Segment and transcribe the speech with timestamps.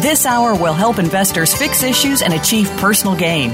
[0.00, 3.50] This hour will help investors fix issues and achieve personal gain.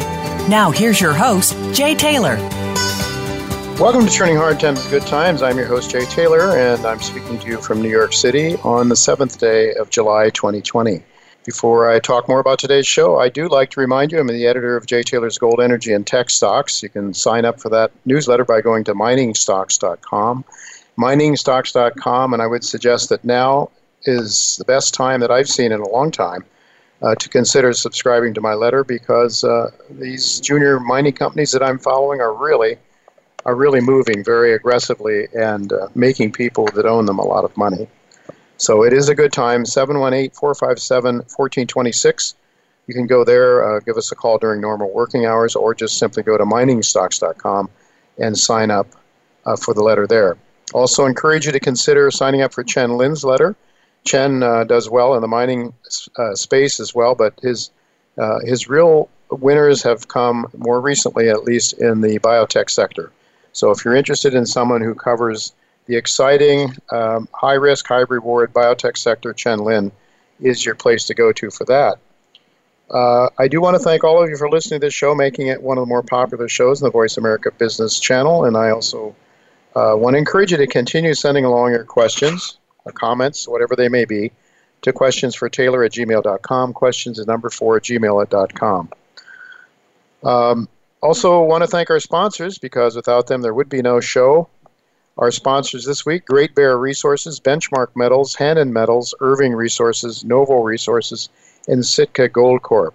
[0.51, 2.37] Now, here's your host, Jay Taylor.
[3.79, 5.41] Welcome to Turning Hard Times into Good Times.
[5.41, 8.89] I'm your host, Jay Taylor, and I'm speaking to you from New York City on
[8.89, 11.03] the seventh day of July 2020.
[11.47, 14.47] Before I talk more about today's show, I do like to remind you I'm the
[14.49, 16.83] editor of Jay Taylor's Gold Energy and Tech Stocks.
[16.83, 20.45] You can sign up for that newsletter by going to miningstocks.com
[20.99, 23.71] miningstocks.com, and I would suggest that now
[24.05, 26.45] is the best time that I've seen in a long time
[27.03, 31.79] uh, to consider subscribing to my letter because uh, these junior mining companies that I'm
[31.79, 32.79] following are really
[33.45, 37.57] are really moving very aggressively and uh, making people that own them a lot of
[37.57, 37.89] money.
[38.57, 39.65] So it is a good time.
[39.65, 42.35] 718-457-1426.
[42.87, 45.99] You can go there, uh, give us a call during normal working hours, or just
[45.99, 47.69] simply go to miningstocks.com
[48.19, 48.87] and sign up
[49.45, 50.37] uh, for the letter there.
[50.73, 53.57] Also, encourage you to consider signing up for Chen Lin's letter.
[54.05, 55.73] Chen uh, does well in the mining
[56.17, 57.71] uh, space as well, but his
[58.19, 63.11] uh, his real winners have come more recently, at least in the biotech sector.
[63.53, 65.53] So, if you're interested in someone who covers
[65.87, 69.93] the exciting, um, high risk, high reward biotech sector, Chen Lin
[70.41, 71.99] is your place to go to for that.
[72.91, 75.47] Uh, I do want to thank all of you for listening to this show, making
[75.47, 78.71] it one of the more popular shows in the Voice America Business Channel, and I
[78.71, 79.15] also
[79.75, 82.59] uh, want to encourage you to continue sending along your questions,
[82.91, 84.33] comments, whatever they may be,
[84.83, 88.91] to questions for Taylor at gmail.com, questions at number four at gmail.com.
[90.25, 90.69] Um,
[91.01, 94.49] also, want to thank our sponsors because without them there would be no show.
[95.19, 101.29] Our sponsors this week Great Bear Resources, Benchmark Metals, Hannan Metals, Irving Resources, Novo Resources,
[101.69, 102.95] and Sitka Gold Corp.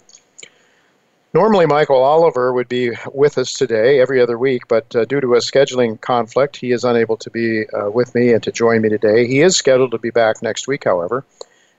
[1.38, 5.36] Normally, Michael Oliver would be with us today every other week, but uh, due to
[5.36, 8.90] a scheduling conflict, he is unable to be uh, with me and to join me
[8.90, 9.28] today.
[9.28, 11.24] He is scheduled to be back next week, however.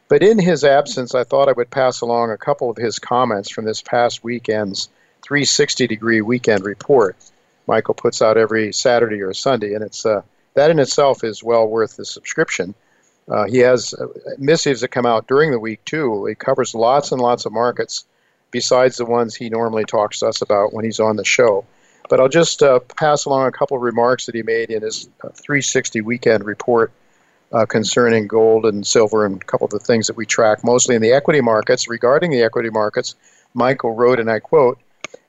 [0.06, 3.50] But in his absence, I thought I would pass along a couple of his comments
[3.50, 4.90] from this past weekend's
[5.22, 7.16] 360 degree weekend report.
[7.66, 10.22] Michael puts out every Saturday or Sunday, and it's uh,
[10.54, 12.76] that in itself is well worth the subscription.
[13.26, 14.06] Uh, he has uh,
[14.38, 16.26] missives that come out during the week too.
[16.26, 18.04] He covers lots and lots of markets
[18.50, 21.64] besides the ones he normally talks to us about when he's on the show.
[22.08, 25.08] But I'll just uh, pass along a couple of remarks that he made in his
[25.22, 26.90] uh, 360 weekend report
[27.52, 30.94] uh, concerning gold and silver and a couple of the things that we track, mostly
[30.94, 31.88] in the equity markets.
[31.88, 33.14] Regarding the equity markets,
[33.54, 34.78] Michael wrote, and I quote,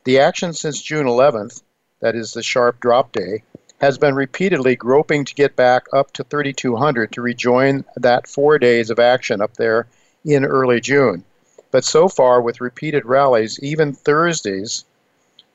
[0.05, 1.61] The action since June 11th,
[2.01, 3.43] that is the sharp drop day,
[3.81, 8.89] has been repeatedly groping to get back up to 3,200 to rejoin that four days
[8.89, 9.87] of action up there
[10.25, 11.23] in early June.
[11.71, 14.85] But so far, with repeated rallies, even Thursdays,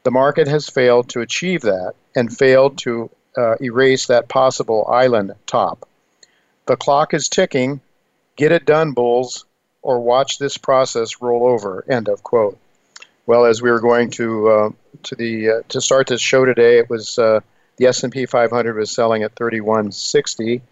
[0.05, 5.33] the market has failed to achieve that and failed to uh, erase that possible island
[5.47, 5.89] top.
[6.67, 7.81] The clock is ticking.
[8.37, 9.45] Get it done, bulls,
[9.83, 11.85] or watch this process roll over.
[11.89, 12.59] End of quote.
[13.27, 14.71] Well, as we were going to uh,
[15.05, 17.41] to the uh, to start this show today, it was uh,
[17.77, 20.63] the S&P 500 was selling at 3160.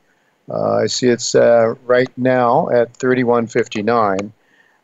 [0.51, 4.33] Uh, I see it's uh, right now at 3159.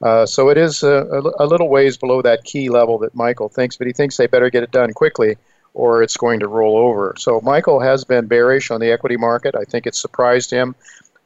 [0.00, 3.76] Uh, so it is a, a, little ways below that key level that Michael thinks,
[3.76, 5.36] but he thinks they better get it done quickly
[5.74, 7.14] or it's going to roll over.
[7.18, 9.54] So Michael has been bearish on the equity market.
[9.54, 10.74] I think it surprised him.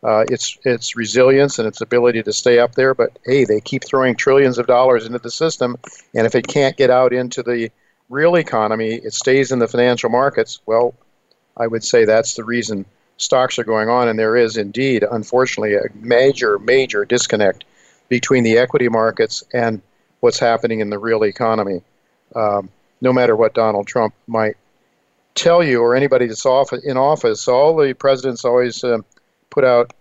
[0.04, 3.84] Uh, its its resilience and its ability to stay up there, but hey, they keep
[3.84, 5.76] throwing trillions of dollars into the system,
[6.12, 7.70] and if it can't get out into the
[8.08, 10.60] real economy, it stays in the financial markets.
[10.66, 10.92] Well,
[11.56, 12.84] I would say that's the reason
[13.16, 17.64] stocks are going on, and there is indeed, unfortunately, a major, major disconnect
[18.08, 19.82] between the equity markets and
[20.20, 21.82] what's happening in the real economy.
[22.34, 22.70] Um,
[23.00, 24.56] no matter what Donald Trump might
[25.34, 28.98] tell you or anybody that's off in office, all the presidents always uh,
[29.50, 29.92] put out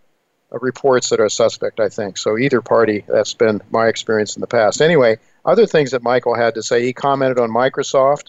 [0.52, 2.18] uh, reports that are suspect, I think.
[2.18, 4.82] So either party, that's been my experience in the past.
[4.82, 6.84] Anyway, other things that Michael had to say.
[6.84, 8.28] He commented on Microsoft,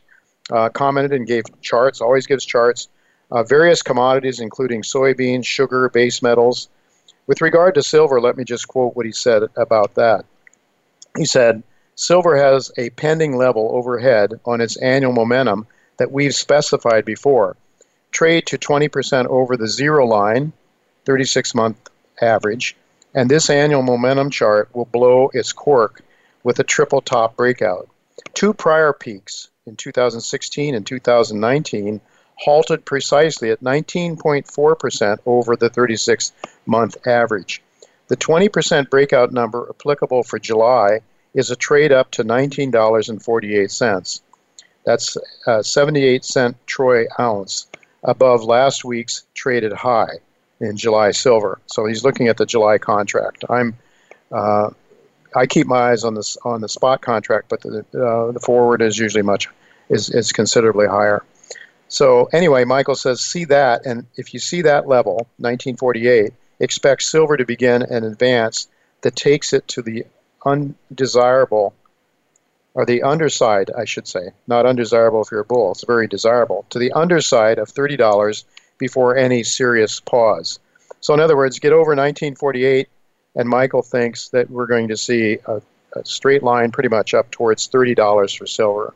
[0.50, 2.88] uh, commented and gave charts, always gives charts,
[3.30, 6.68] uh, various commodities, including soybeans, sugar, base metals.
[7.26, 10.24] With regard to silver, let me just quote what he said about that.
[11.16, 11.62] He said,
[11.94, 15.66] Silver has a pending level overhead on its annual momentum
[15.98, 17.56] that we've specified before.
[18.10, 20.52] Trade to 20% over the zero line,
[21.04, 21.76] 36 month
[22.20, 22.76] average,
[23.14, 26.02] and this annual momentum chart will blow its cork
[26.42, 27.88] with a triple top breakout.
[28.34, 32.00] Two prior peaks in 2016 and 2019
[32.42, 36.32] halted precisely at 19.4% over the 36
[36.66, 37.62] month average.
[38.08, 41.00] The 20% breakout number applicable for July
[41.34, 44.20] is a trade up to $19.48.
[44.84, 45.16] That's
[45.46, 47.68] a 78 cent troy ounce
[48.02, 50.18] above last week's traded high
[50.60, 51.60] in July silver.
[51.66, 53.44] So he's looking at the July contract.
[53.48, 53.76] I'm
[54.32, 54.70] uh,
[55.34, 58.82] I keep my eyes on this on the spot contract, but the uh, the forward
[58.82, 59.48] is usually much
[59.88, 61.22] is is considerably higher.
[61.92, 67.36] So anyway, Michael says see that, and if you see that level, 1948, expect silver
[67.36, 68.68] to begin an advance
[69.02, 70.06] that takes it to the
[70.46, 71.74] undesirable
[72.72, 75.72] or the underside, I should say, not undesirable if you're a bull.
[75.72, 78.46] It's very desirable to the underside of thirty dollars
[78.78, 80.60] before any serious pause.
[81.00, 82.88] So in other words, get over 1948
[83.34, 85.60] and Michael thinks that we're going to see a,
[85.92, 88.94] a straight line pretty much up towards $30 for silver.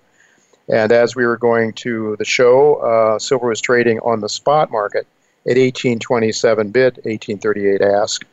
[0.68, 4.70] And as we were going to the show, uh, silver was trading on the spot
[4.70, 5.06] market
[5.46, 8.24] at 1827 bid, 1838 ask.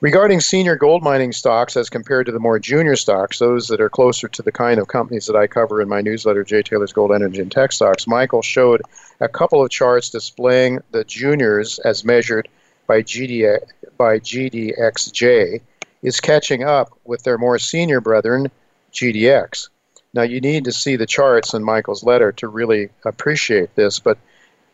[0.00, 3.90] Regarding senior gold mining stocks as compared to the more junior stocks, those that are
[3.90, 7.12] closer to the kind of companies that I cover in my newsletter, Jay Taylor's Gold
[7.12, 8.80] Energy and Tech Stocks, Michael showed
[9.20, 12.48] a couple of charts displaying the juniors as measured
[12.86, 13.58] by, GD,
[13.96, 15.60] by GDXJ
[16.02, 18.52] is catching up with their more senior brethren,
[18.92, 19.68] GDX.
[20.14, 24.18] Now, you need to see the charts in Michael's letter to really appreciate this, but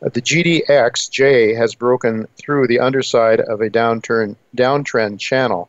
[0.00, 5.68] the GDXJ has broken through the underside of a downturn, downtrend channel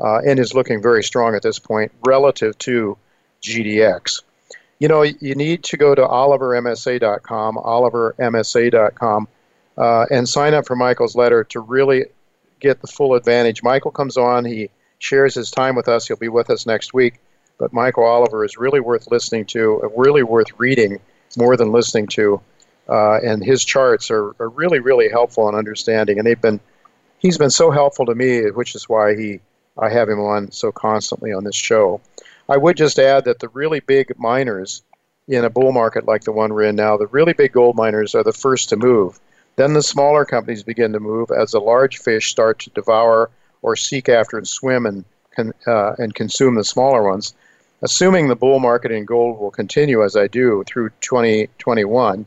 [0.00, 2.96] uh, and is looking very strong at this point relative to
[3.42, 4.22] GDX.
[4.78, 9.28] You know, you need to go to olivermsa.com, olivermsa.com,
[9.76, 12.06] uh, and sign up for Michael's letter to really
[12.60, 13.62] get the full advantage.
[13.62, 17.20] Michael comes on, he shares his time with us, he'll be with us next week.
[17.58, 21.00] But Michael Oliver is really worth listening to, uh, really worth reading
[21.36, 22.40] more than listening to.
[22.88, 26.18] Uh, and his charts are, are really, really helpful in understanding.
[26.18, 26.60] And they've been,
[27.18, 29.40] he's been so helpful to me, which is why he,
[29.78, 32.00] I have him on so constantly on this show.
[32.48, 34.82] I would just add that the really big miners
[35.26, 38.14] in a bull market like the one we're in now, the really big gold miners
[38.14, 39.18] are the first to move.
[39.56, 43.30] Then the smaller companies begin to move as the large fish start to devour
[43.62, 45.04] or seek after and swim and,
[45.66, 47.34] uh, and consume the smaller ones.
[47.84, 52.26] Assuming the bull market in gold will continue as I do through 2021,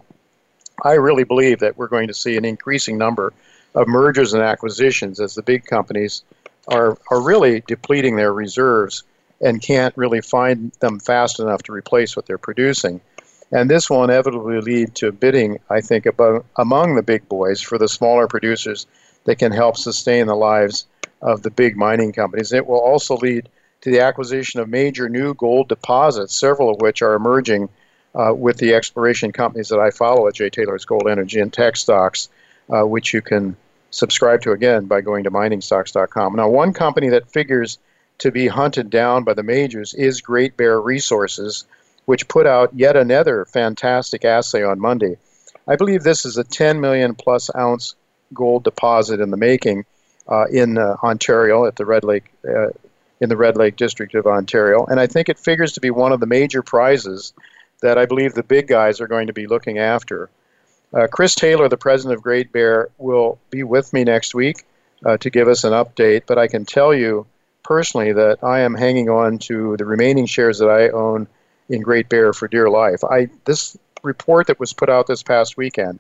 [0.86, 3.34] I really believe that we're going to see an increasing number
[3.74, 6.22] of mergers and acquisitions as the big companies
[6.68, 9.04] are, are really depleting their reserves
[9.42, 13.02] and can't really find them fast enough to replace what they're producing.
[13.52, 17.80] And this will inevitably lead to bidding, I think, about, among the big boys for
[17.80, 18.86] the smaller producers
[19.24, 20.86] that can help sustain the lives
[21.24, 22.54] of the big mining companies.
[22.54, 23.50] It will also lead
[23.82, 27.70] to the acquisition of major new gold deposits, several of which are emerging
[28.16, 31.76] uh, with the exploration companies that I follow at Jay Taylor's Gold Energy and Tech
[31.78, 32.30] Stocks,
[32.70, 33.56] uh, which you can
[33.92, 36.36] subscribe to again by going to miningstocks.com.
[36.36, 37.78] Now, one company that figures
[38.20, 41.66] to be hunted down by the majors is Great Bear Resources,
[42.06, 45.18] which put out yet another fantastic assay on Monday.
[45.68, 47.96] I believe this is a 10 million plus ounce
[48.34, 49.86] gold deposit in the making
[50.28, 52.68] uh, in uh, Ontario at the Red Lake uh,
[53.20, 56.12] in the Red Lake district of Ontario, and I think it figures to be one
[56.12, 57.34] of the major prizes
[57.82, 60.30] that I believe the big guys are going to be looking after.
[60.94, 64.64] Uh, Chris Taylor, the president of Great Bear, will be with me next week
[65.06, 67.26] uh, to give us an update, but I can tell you
[67.64, 71.28] personally that I am hanging on to the remaining shares that I own
[71.70, 73.04] in Great Bear for dear life.
[73.04, 76.00] I this report that was put out this past weekend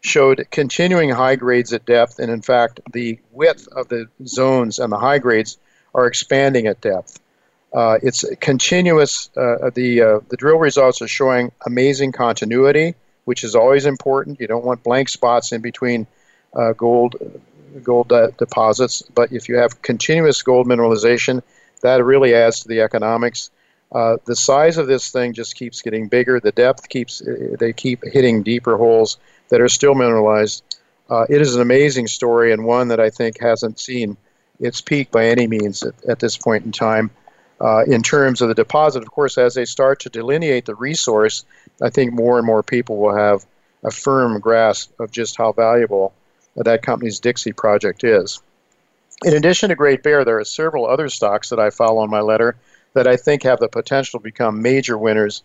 [0.00, 4.92] showed continuing high grades at depth, and in fact, the width of the zones and
[4.92, 5.58] the high grades
[5.94, 7.20] are expanding at depth.
[7.72, 9.30] Uh, it's continuous.
[9.36, 12.94] Uh, the uh, the drill results are showing amazing continuity,
[13.24, 14.40] which is always important.
[14.40, 16.06] You don't want blank spots in between
[16.54, 17.16] uh, gold
[17.82, 21.42] gold deposits, but if you have continuous gold mineralization,
[21.80, 23.50] that really adds to the economics.
[23.90, 26.40] Uh, the size of this thing just keeps getting bigger.
[26.40, 27.22] The depth keeps
[27.58, 29.16] they keep hitting deeper holes
[29.48, 30.62] that are still mineralized.
[31.08, 34.16] Uh, it is an amazing story and one that I think hasn't seen
[34.62, 37.10] its peak by any means at, at this point in time.
[37.60, 41.44] Uh, in terms of the deposit, of course, as they start to delineate the resource,
[41.80, 43.44] I think more and more people will have
[43.84, 46.14] a firm grasp of just how valuable
[46.56, 48.40] that company's Dixie project is.
[49.24, 52.20] In addition to Great Bear, there are several other stocks that I follow in my
[52.20, 52.56] letter
[52.94, 55.42] that I think have the potential to become major winners.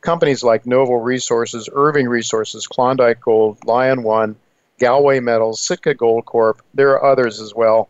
[0.00, 4.36] Companies like Novo Resources, Irving Resources, Klondike Gold, Lion One,
[4.78, 6.62] Galway Metals, Sitka Gold Corp.
[6.72, 7.88] There are others as well.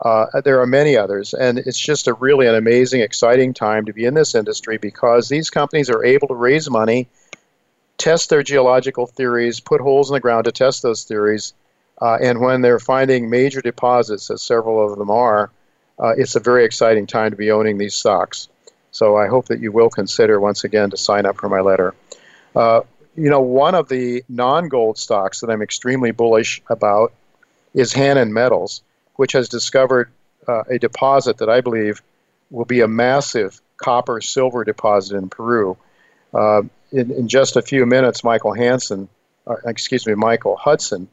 [0.00, 3.92] Uh, there are many others, and it's just a really an amazing, exciting time to
[3.92, 7.08] be in this industry because these companies are able to raise money,
[7.96, 11.54] test their geological theories, put holes in the ground to test those theories,
[12.00, 15.50] uh, and when they're finding major deposits, as several of them are,
[15.98, 18.48] uh, it's a very exciting time to be owning these stocks.
[18.90, 21.94] So I hope that you will consider once again to sign up for my letter.
[22.54, 22.82] Uh,
[23.14, 27.14] you know, one of the non-gold stocks that I'm extremely bullish about
[27.72, 28.82] is Hannan Metals,
[29.16, 30.10] which has discovered
[30.46, 32.02] uh, a deposit that I believe
[32.50, 35.76] will be a massive copper silver deposit in Peru.
[36.32, 39.08] Uh, in, in, just a few minutes, Michael Hansen,
[39.64, 41.08] excuse me, Michael Hudson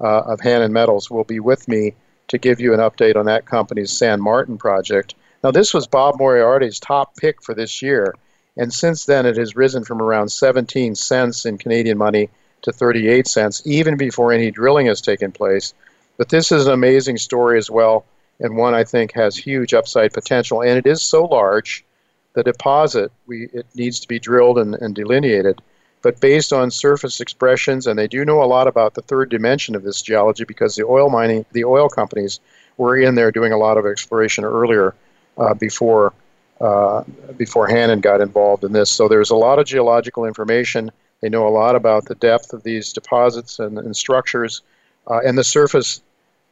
[0.00, 1.94] uh, of Hannan Metals will be with me
[2.28, 5.14] to give you an update on that company's San Martin project.
[5.42, 8.14] Now, this was Bob Moriarty's top pick for this year,
[8.56, 12.28] and since then it has risen from around 17 cents in Canadian money
[12.62, 15.74] to 38 cents, even before any drilling has taken place.
[16.20, 18.04] But this is an amazing story as well,
[18.40, 21.82] and one I think has huge upside potential, and it is so large.
[22.34, 25.62] The deposit, we, it needs to be drilled and, and delineated
[26.02, 29.74] but based on surface expressions, and they do know a lot about the third dimension
[29.74, 32.40] of this geology because the oil mining, the oil companies
[32.76, 34.94] were in there doing a lot of exploration earlier
[35.36, 36.12] uh, before
[36.60, 37.02] uh,
[37.38, 38.90] before Hannan got involved in this.
[38.90, 40.90] So there's a lot of geological information.
[41.22, 44.60] They know a lot about the depth of these deposits and, and structures,
[45.06, 46.02] uh, and the surface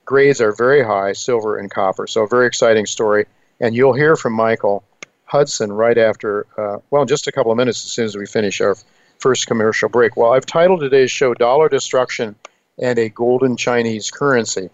[0.08, 2.06] grades are very high, silver and copper.
[2.06, 3.26] So a very exciting story.
[3.60, 4.82] And you'll hear from Michael
[5.26, 8.62] Hudson right after, uh, well, just a couple of minutes as soon as we finish
[8.62, 8.74] our
[9.18, 10.16] first commercial break.
[10.16, 12.36] Well, I've titled today's show Dollar Destruction
[12.78, 14.70] and a Golden Chinese Currency.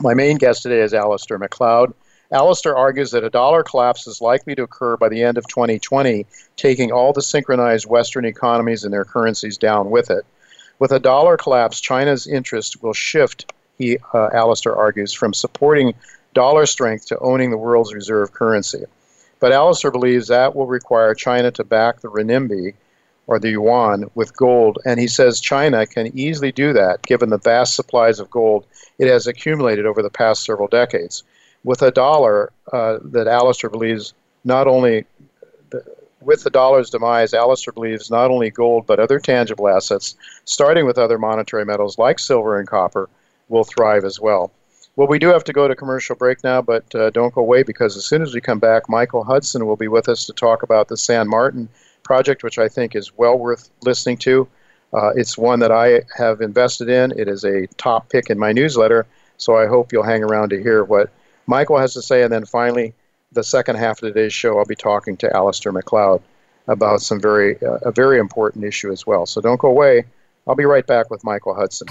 [0.00, 1.94] My main guest today is Alasdair Macleod.
[2.32, 6.26] Alasdair argues that a dollar collapse is likely to occur by the end of 2020,
[6.56, 10.24] taking all the synchronized Western economies and their currencies down with it.
[10.80, 15.94] With a dollar collapse, China's interest will shift, he, uh, Alasdair argues, from supporting
[16.34, 18.84] dollar strength to owning the world's reserve currency.
[19.40, 22.74] But Alasdair believes that will require China to back the renminbi
[23.26, 24.78] or the yuan with gold.
[24.84, 28.66] And he says China can easily do that given the vast supplies of gold
[28.98, 31.22] it has accumulated over the past several decades.
[31.64, 34.12] With a dollar uh, that Alasdair believes
[34.44, 35.06] not only
[36.20, 40.98] with the dollar's demise, Alasdair believes not only gold but other tangible assets, starting with
[40.98, 43.08] other monetary metals like silver and copper,
[43.50, 44.52] will thrive as well.
[44.96, 47.62] Well, we do have to go to commercial break now, but uh, don't go away
[47.62, 50.62] because as soon as we come back, Michael Hudson will be with us to talk
[50.62, 51.68] about the San Martin
[52.02, 54.48] project, which I think is well worth listening to.
[54.92, 57.12] Uh, it's one that I have invested in.
[57.12, 60.60] It is a top pick in my newsletter, so I hope you'll hang around to
[60.60, 61.10] hear what
[61.46, 62.22] Michael has to say.
[62.22, 62.92] And then finally,
[63.32, 66.20] the second half of today's show, I'll be talking to Alasdair Macleod
[66.66, 69.24] about some very uh, a very important issue as well.
[69.26, 70.04] So don't go away.
[70.46, 71.88] I'll be right back with Michael Hudson.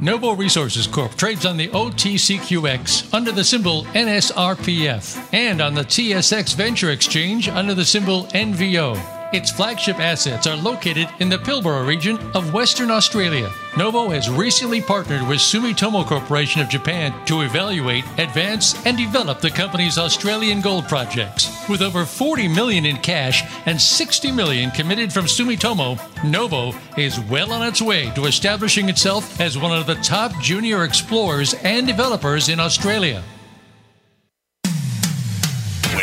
[0.00, 6.54] Novo Resources Corp trades on the OTCQX under the symbol NSRPF and on the TSX
[6.54, 9.17] Venture Exchange under the symbol NVO.
[9.30, 13.50] Its flagship assets are located in the Pilbara region of Western Australia.
[13.76, 19.50] Novo has recently partnered with Sumitomo Corporation of Japan to evaluate, advance, and develop the
[19.50, 21.50] company's Australian gold projects.
[21.68, 27.52] With over 40 million in cash and 60 million committed from Sumitomo, Novo is well
[27.52, 32.48] on its way to establishing itself as one of the top junior explorers and developers
[32.48, 33.22] in Australia.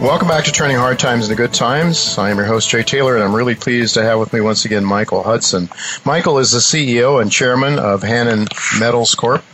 [0.00, 2.16] Welcome back to Turning Hard Times into Good Times.
[2.16, 4.64] I am your host, Jay Taylor, and I'm really pleased to have with me once
[4.64, 5.68] again Michael Hudson.
[6.06, 9.44] Michael is the CEO and chairman of Hannan Metals Corp.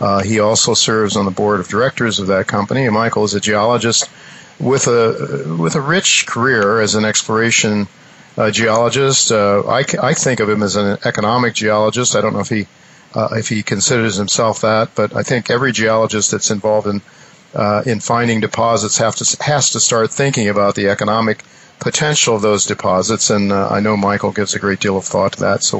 [0.00, 2.88] Uh, he also serves on the board of directors of that company.
[2.88, 4.10] Michael is a geologist
[4.58, 7.86] with a with a rich career as an exploration
[8.36, 9.30] uh, geologist.
[9.30, 12.16] Uh, I, I think of him as an economic geologist.
[12.16, 12.66] I don't know if he
[13.14, 17.00] uh, if he considers himself that, but I think every geologist that's involved in
[17.54, 21.44] uh, in finding deposits have to has to start thinking about the economic
[21.80, 23.30] potential of those deposits.
[23.30, 25.62] And uh, I know Michael gives a great deal of thought to that.
[25.62, 25.78] So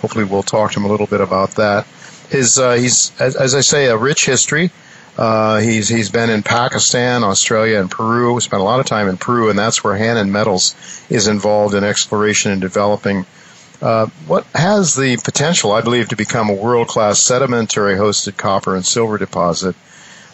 [0.00, 1.86] hopefully we'll talk to him a little bit about that.
[2.28, 4.70] His uh, he's as, as, I say a rich history.
[5.16, 8.38] Uh, he's he's been in Pakistan, Australia, and Peru.
[8.40, 10.74] Spent a lot of time in Peru, and that's where Hannan Metals
[11.08, 13.24] is involved in exploration and developing.
[13.80, 18.86] Uh, what has the potential, I believe, to become a world-class sedimentary hosted copper and
[18.86, 19.76] silver deposit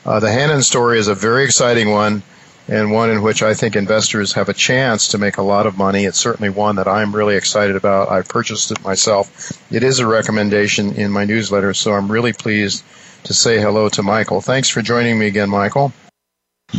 [0.04, 2.22] uh, the Hannan story is a very exciting one
[2.68, 5.76] and one in which I think investors have a chance to make a lot of
[5.76, 6.04] money.
[6.04, 8.10] It's certainly one that I'm really excited about.
[8.10, 9.52] I've purchased it myself.
[9.72, 12.84] It is a recommendation in my newsletter, so I'm really pleased
[13.24, 14.40] to say hello to Michael.
[14.40, 15.92] Thanks for joining me again, Michael.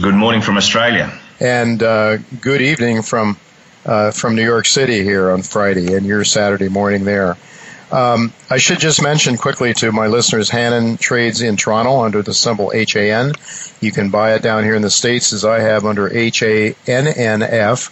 [0.01, 1.11] Good morning from Australia.
[1.39, 3.37] And uh, good evening from
[3.85, 7.37] uh, from New York City here on Friday, and your Saturday morning there.
[7.93, 12.33] Um, I should just mention quickly to my listeners, Hannan trades in Toronto under the
[12.33, 13.33] symbol HAN.
[13.81, 17.91] You can buy it down here in the States as I have under HANNF.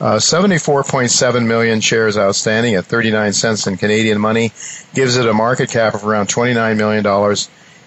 [0.00, 4.52] Uh, 74.7 million shares outstanding at 39 cents in Canadian money
[4.94, 7.36] gives it a market cap of around $29 million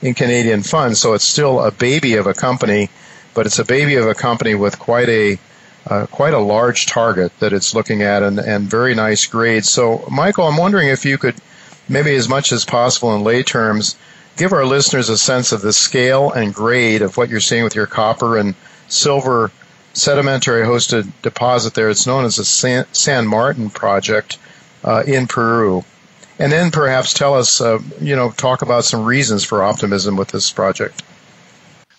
[0.04, 1.02] in Canadian funds.
[1.02, 2.92] So it's still a baby of a company,
[3.34, 5.40] but it's a baby of a company with quite a
[5.88, 9.70] uh, quite a large target that it's looking at and, and very nice grades.
[9.70, 11.36] So, Michael, I'm wondering if you could
[11.88, 13.96] maybe as much as possible in lay terms,
[14.38, 17.76] give our listeners a sense of the scale and grade of what you're seeing with
[17.76, 18.56] your copper and
[18.88, 19.52] silver
[19.94, 21.90] sedimentary hosted deposit there.
[21.90, 24.38] It's known as the San, San Martin project
[24.84, 25.84] uh, in Peru.
[26.38, 30.30] And then perhaps tell us, uh, you know, talk about some reasons for optimism with
[30.30, 31.02] this project.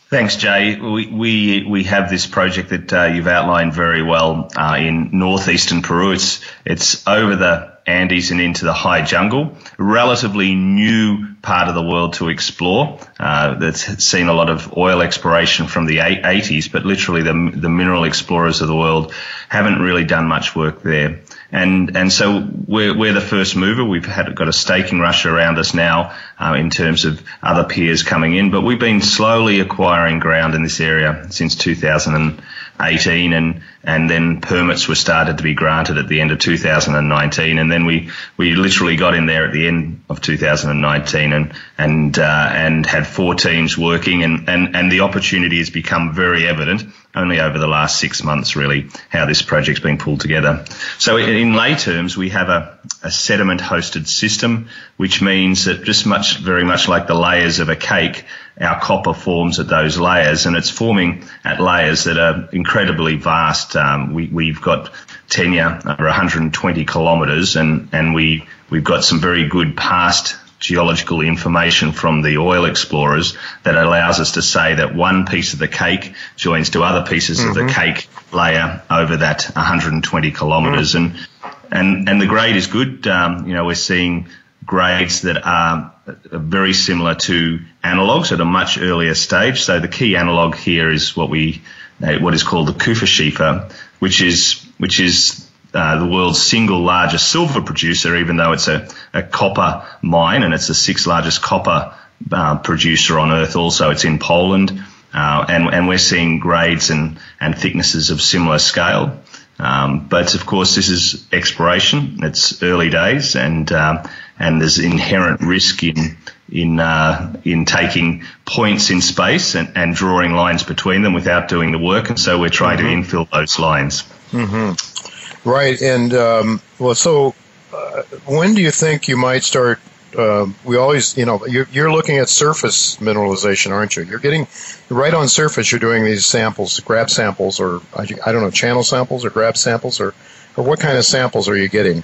[0.08, 0.78] Thanks, Jay.
[0.78, 5.82] We, we, we have this project that uh, you've outlined very well uh, in northeastern
[5.82, 6.12] Peru.
[6.12, 9.56] It's, it's over the Andes and into the high jungle.
[9.78, 13.00] Relatively new part of the world to explore.
[13.19, 17.69] Uh, that's seen a lot of oil exploration from the 80s, but literally the, the
[17.69, 19.12] mineral explorers of the world
[19.49, 21.21] haven't really done much work there.
[21.56, 23.82] And, and so we're, we're the first mover.
[23.82, 28.02] We've had, got a staking rush around us now, uh, in terms of other peers
[28.02, 32.14] coming in, but we've been slowly acquiring ground in this area since 2000.
[32.14, 32.42] and,
[32.78, 37.71] and and then permits were started to be granted at the end of 2019, and
[37.71, 42.49] then we we literally got in there at the end of 2019 and and uh,
[42.52, 46.84] and had four teams working, and, and and the opportunity has become very evident
[47.17, 50.67] only over the last six months, really, how this project's been pulled together.
[50.99, 56.06] So in lay terms, we have a, a sediment hosted system, which means that just
[56.06, 58.26] much, very much like the layers of a cake,
[58.60, 63.76] our copper forms at those layers, and it's forming at layers that are incredibly vast.
[63.76, 64.92] Um, we, have got
[65.28, 71.92] tenure over 120 kilometres, and and we we've got some very good past geological information
[71.92, 76.14] from the oil explorers that allows us to say that one piece of the cake
[76.36, 77.50] joins to other pieces mm-hmm.
[77.50, 77.95] of the mm-hmm.
[77.95, 80.97] cake layer over that 120 kilometres, mm.
[80.97, 81.28] and
[81.71, 83.06] and and the grade is good.
[83.06, 84.28] Um, you know, we're seeing
[84.64, 89.62] grades that are very similar to analogs at a much earlier stage.
[89.62, 91.62] So the key analog here is what we
[92.02, 97.30] uh, what is called the Kupferschiefer, which is which is uh, the world's single largest
[97.30, 101.95] silver producer, even though it's a, a copper mine and it's the sixth largest copper
[102.32, 103.56] uh, producer on Earth.
[103.56, 108.58] Also, it's in Poland, uh, and and we're seeing grades and and thicknesses of similar
[108.58, 109.21] scale.
[109.58, 112.19] Um, but of course, this is exploration.
[112.23, 116.16] It's early days, and um, and there's inherent risk in
[116.50, 121.72] in uh, in taking points in space and, and drawing lines between them without doing
[121.72, 122.08] the work.
[122.08, 123.02] And so we're trying mm-hmm.
[123.02, 124.02] to infill those lines.
[124.30, 125.49] Mm-hmm.
[125.49, 125.80] Right.
[125.80, 127.34] And um, well, so
[127.72, 129.80] uh, when do you think you might start?
[130.16, 134.02] Uh, we always, you know, you're, you're, looking at surface mineralization, aren't you?
[134.04, 134.46] You're getting
[134.88, 135.70] right on surface.
[135.70, 140.00] You're doing these samples, grab samples, or I don't know, channel samples or grab samples,
[140.00, 140.14] or
[140.56, 142.02] or what kind of samples are you getting?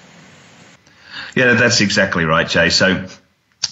[1.35, 2.71] Yeah, that's exactly right, Jay.
[2.71, 3.07] So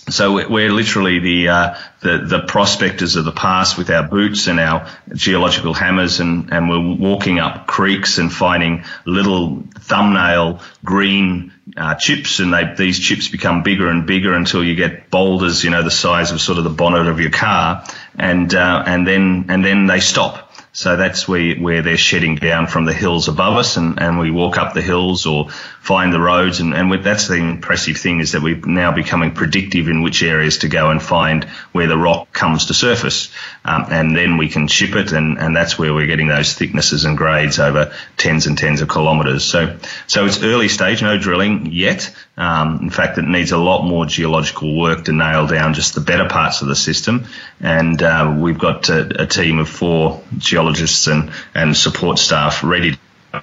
[0.09, 4.59] so we're literally the, uh, the, the prospectors of the past with our boots and
[4.59, 11.95] our geological hammers, and and we're walking up creeks and finding little thumbnail green uh,
[11.95, 15.83] chips, and they, these chips become bigger and bigger until you get boulders, you know,
[15.83, 17.85] the size of sort of the bonnet of your car,
[18.19, 20.51] and uh, and then and then they stop.
[20.73, 24.31] So that's where, where they're shedding down from the hills above us and, and we
[24.31, 25.49] walk up the hills or
[25.81, 26.61] find the roads.
[26.61, 30.59] And, and that's the impressive thing is that we're now becoming predictive in which areas
[30.59, 33.33] to go and find where the rock comes to surface.
[33.65, 35.13] Um, and then we can ship it.
[35.13, 38.91] And, and that's where we're getting those thicknesses and grades over tens and tens of
[38.91, 39.45] kilometres.
[39.45, 42.15] So, so it's early stage, no drilling yet.
[42.37, 46.01] Um, in fact, it needs a lot more geological work to nail down just the
[46.01, 47.27] better parts of the system.
[47.61, 52.99] And uh, we've got a, a, team of four geologists and, and support staff ready
[53.33, 53.41] to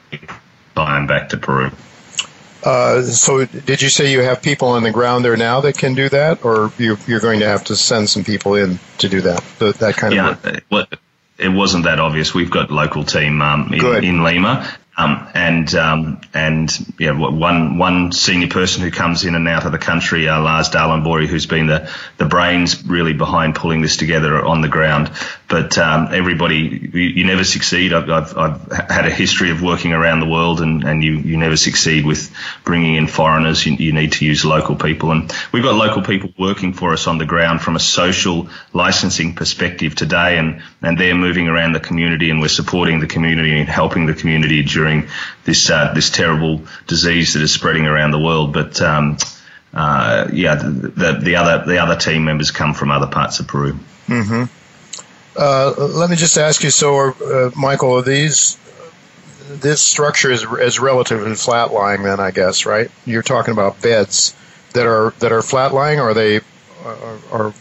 [0.76, 1.72] them back to Peru.
[2.64, 5.94] Uh, so, did you say you have people on the ground there now that can
[5.94, 9.22] do that, or you, are going to have to send some people in to do
[9.22, 9.44] that?
[9.60, 10.64] That kind yeah, of work?
[10.70, 10.86] Well,
[11.38, 12.34] it wasn't that obvious.
[12.34, 14.68] We've got local team um, in, in, Lima,
[14.98, 19.72] um, and um, and yeah, one one senior person who comes in and out of
[19.72, 24.44] the country, uh, Lars Dahlenborg, who's been the the brains really behind pulling this together
[24.44, 25.12] on the ground.
[25.50, 27.94] But um, everybody, you, you, never succeed.
[27.94, 31.38] I've, I've, I've, had a history of working around the world, and, and you, you
[31.38, 33.66] never succeed with bringing in foreigners.
[33.66, 37.08] You, you need to use local people, and we've got local people working for us
[37.08, 41.80] on the ground from a social licensing perspective today, and and they're moving around the
[41.80, 45.08] community, and we're supporting the community and helping the community during
[45.46, 48.52] this uh, this terrible disease that is spreading around the world.
[48.52, 49.18] But um,
[49.74, 53.48] uh, yeah, the, the, the other the other team members come from other parts of
[53.48, 53.80] Peru.
[54.08, 54.57] Mm-hmm.
[55.38, 58.58] Uh, let me just ask you, so, uh, Michael, these
[59.50, 62.92] this structure is, is relatively flat lying, then I guess, right?
[63.06, 64.36] You're talking about beds
[64.74, 66.42] that are that are flat lying, or are they,
[66.84, 67.54] or, or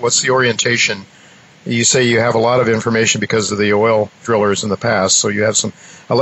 [0.00, 1.06] what's the orientation?
[1.64, 4.76] You say you have a lot of information because of the oil drillers in the
[4.76, 5.72] past, so you have some,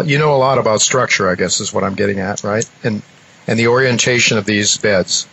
[0.04, 2.68] you know a lot about structure, I guess, is what I'm getting at, right?
[2.84, 3.02] And
[3.46, 5.26] and the orientation of these beds.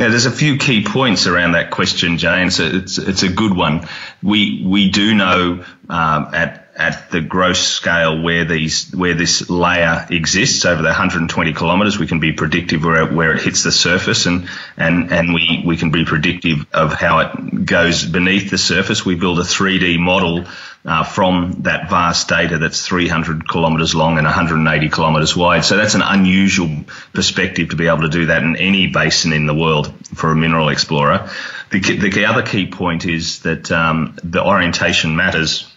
[0.00, 2.50] Now, there's a few key points around that question, Jane.
[2.50, 3.86] So it's, it's a good one.
[4.22, 10.06] We we do know um, at at the gross scale where these where this layer
[10.10, 13.70] exists over the 120 kilometres, we can be predictive where it, where it hits the
[13.70, 18.58] surface, and and and we we can be predictive of how it goes beneath the
[18.58, 19.04] surface.
[19.04, 20.46] We build a 3D model
[20.84, 25.64] uh, from that vast data that's 300 kilometres long and 180 kilometres wide.
[25.64, 29.46] So that's an unusual perspective to be able to do that in any basin in
[29.46, 31.28] the world for a mineral explorer.
[31.70, 35.69] The, the other key point is that um, the orientation matters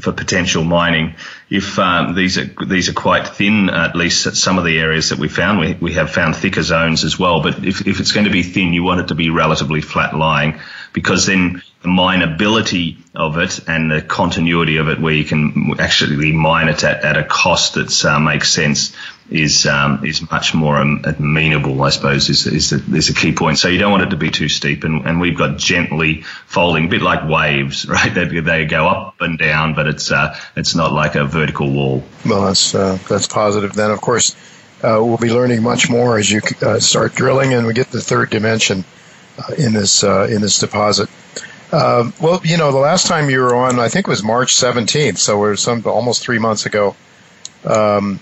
[0.00, 1.14] for potential mining.
[1.50, 5.10] If um, these are these are quite thin, at least at some of the areas
[5.10, 7.42] that we found, we, we have found thicker zones as well.
[7.42, 10.14] But if, if it's going to be thin, you want it to be relatively flat
[10.14, 10.60] lying
[10.92, 16.32] because then the mineability of it and the continuity of it, where you can actually
[16.32, 18.96] mine it at, at a cost that uh, makes sense,
[19.30, 23.58] is um, is much more amenable, I suppose, is is a, is a key point.
[23.58, 26.86] So you don't want it to be too steep, and, and we've got gently folding,
[26.86, 28.12] a bit like waves, right?
[28.12, 32.02] They, they go up and down, but it's uh, it's not like a vertical wall.
[32.24, 33.74] Well, that's uh, that's positive.
[33.74, 34.34] Then, of course,
[34.82, 38.00] uh, we'll be learning much more as you uh, start drilling, and we get the
[38.00, 38.84] third dimension
[39.38, 41.10] uh, in this in this deposit.
[41.70, 44.54] Um, well, you know, the last time you were on, I think it was March
[44.54, 46.96] 17th, so we're some almost three months ago.
[47.66, 48.20] Um,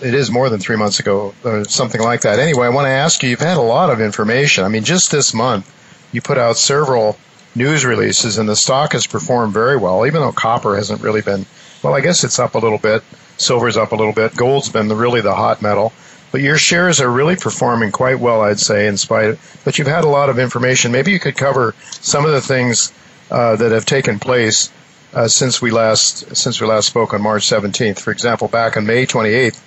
[0.00, 2.38] it is more than three months ago, or something like that.
[2.38, 3.30] Anyway, I want to ask you.
[3.30, 4.64] You've had a lot of information.
[4.64, 5.70] I mean, just this month,
[6.12, 7.18] you put out several
[7.54, 11.46] news releases, and the stock has performed very well, even though copper hasn't really been.
[11.82, 13.02] Well, I guess it's up a little bit.
[13.36, 14.36] Silver's up a little bit.
[14.36, 15.92] Gold's been the, really the hot metal.
[16.30, 19.60] But your shares are really performing quite well, I'd say, in spite of.
[19.64, 20.90] But you've had a lot of information.
[20.90, 22.92] Maybe you could cover some of the things
[23.30, 24.70] uh, that have taken place
[25.14, 27.98] uh, since we last since we last spoke on March 17th.
[27.98, 29.60] For example, back on May 28th,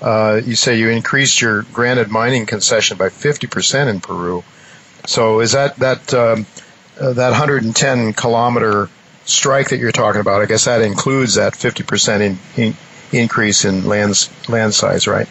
[0.00, 4.42] uh, you say you increased your granted mining concession by 50% in Peru.
[5.06, 6.46] So is that that um,
[7.00, 8.88] uh, that 110 kilometer
[9.24, 10.42] strike that you're talking about?
[10.42, 12.76] I guess that includes that 50% in, in
[13.12, 15.28] increase in land land size, right?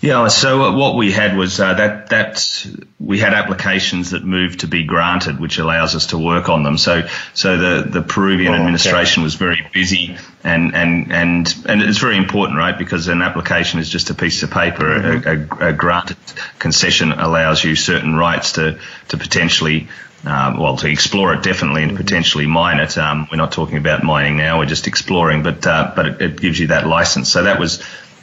[0.00, 2.66] Yeah, so what we had was uh, that that
[3.00, 6.78] we had applications that moved to be granted, which allows us to work on them.
[6.78, 9.24] So so the, the Peruvian oh, administration okay.
[9.24, 12.78] was very busy, and, and and and it's very important, right?
[12.78, 14.84] Because an application is just a piece of paper.
[14.84, 15.60] Mm-hmm.
[15.60, 16.16] A, a, a, granted
[16.60, 19.88] concession allows you certain rights to to potentially.
[20.24, 22.02] Um, well, to explore it definitely and mm-hmm.
[22.02, 22.98] potentially mine it.
[22.98, 25.44] Um, we're not talking about mining now; we're just exploring.
[25.44, 27.30] But uh, but it, it gives you that license.
[27.30, 27.80] So that was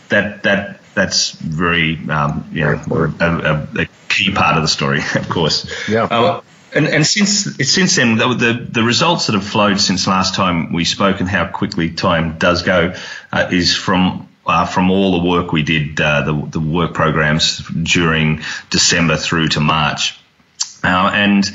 [0.10, 2.82] that that that's very, um, you know,
[3.20, 5.70] a, a, a, key part of the story, of course.
[5.90, 6.06] Yeah.
[6.06, 6.42] Uh,
[6.74, 10.74] and, and since since then, the, the, the results that have flowed since last time
[10.74, 12.94] we spoke and how quickly time does go
[13.32, 17.60] uh, is from uh, from all the work we did, uh, the, the work programs
[17.84, 20.20] during December through to March.
[20.84, 21.50] Uh, and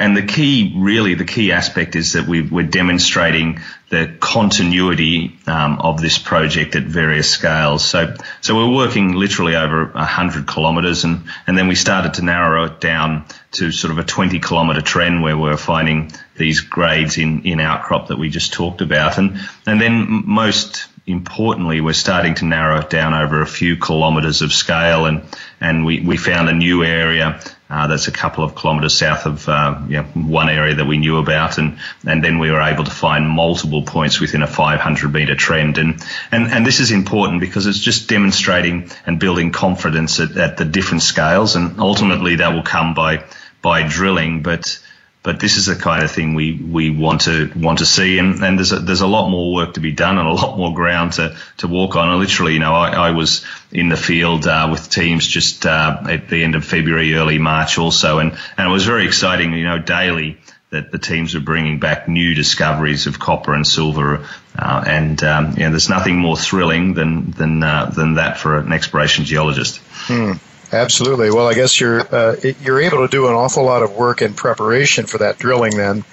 [0.00, 3.60] and the key, really, the key aspect is that we, are demonstrating
[3.90, 7.84] the continuity um, of this project at various scales.
[7.84, 12.66] So, so we're working literally over 100 kilometres, and, and then we started to narrow
[12.66, 17.42] it down to sort of a 20 kilometre trend where we're finding these grades in,
[17.42, 19.18] in outcrop that we just talked about.
[19.18, 24.40] And, and then most importantly, we're starting to narrow it down over a few kilometres
[24.40, 25.22] of scale, and,
[25.60, 29.48] and we, we found a new area uh, that's a couple of kilometres south of
[29.48, 32.84] uh, you know, one area that we knew about, and, and then we were able
[32.84, 35.78] to find multiple points within a 500 metre trend.
[35.78, 36.02] And,
[36.32, 40.64] and, and this is important because it's just demonstrating and building confidence at, at the
[40.64, 43.24] different scales, and ultimately that will come by
[43.62, 44.78] by drilling, but
[45.22, 48.42] but this is the kind of thing we, we want to want to see, and,
[48.42, 50.74] and there's a, there's a lot more work to be done and a lot more
[50.74, 52.08] ground to, to walk on.
[52.08, 56.02] And literally, you know, I, I was in the field uh, with teams just uh,
[56.08, 59.52] at the end of February, early March, also, and and it was very exciting.
[59.52, 60.38] You know, daily
[60.70, 64.26] that the teams are bringing back new discoveries of copper and silver,
[64.58, 68.56] uh, and um, you know, there's nothing more thrilling than than uh, than that for
[68.56, 69.82] an exploration geologist.
[70.06, 70.32] Hmm.
[70.72, 71.30] Absolutely.
[71.30, 74.34] Well, I guess you're uh, you're able to do an awful lot of work in
[74.34, 76.04] preparation for that drilling then,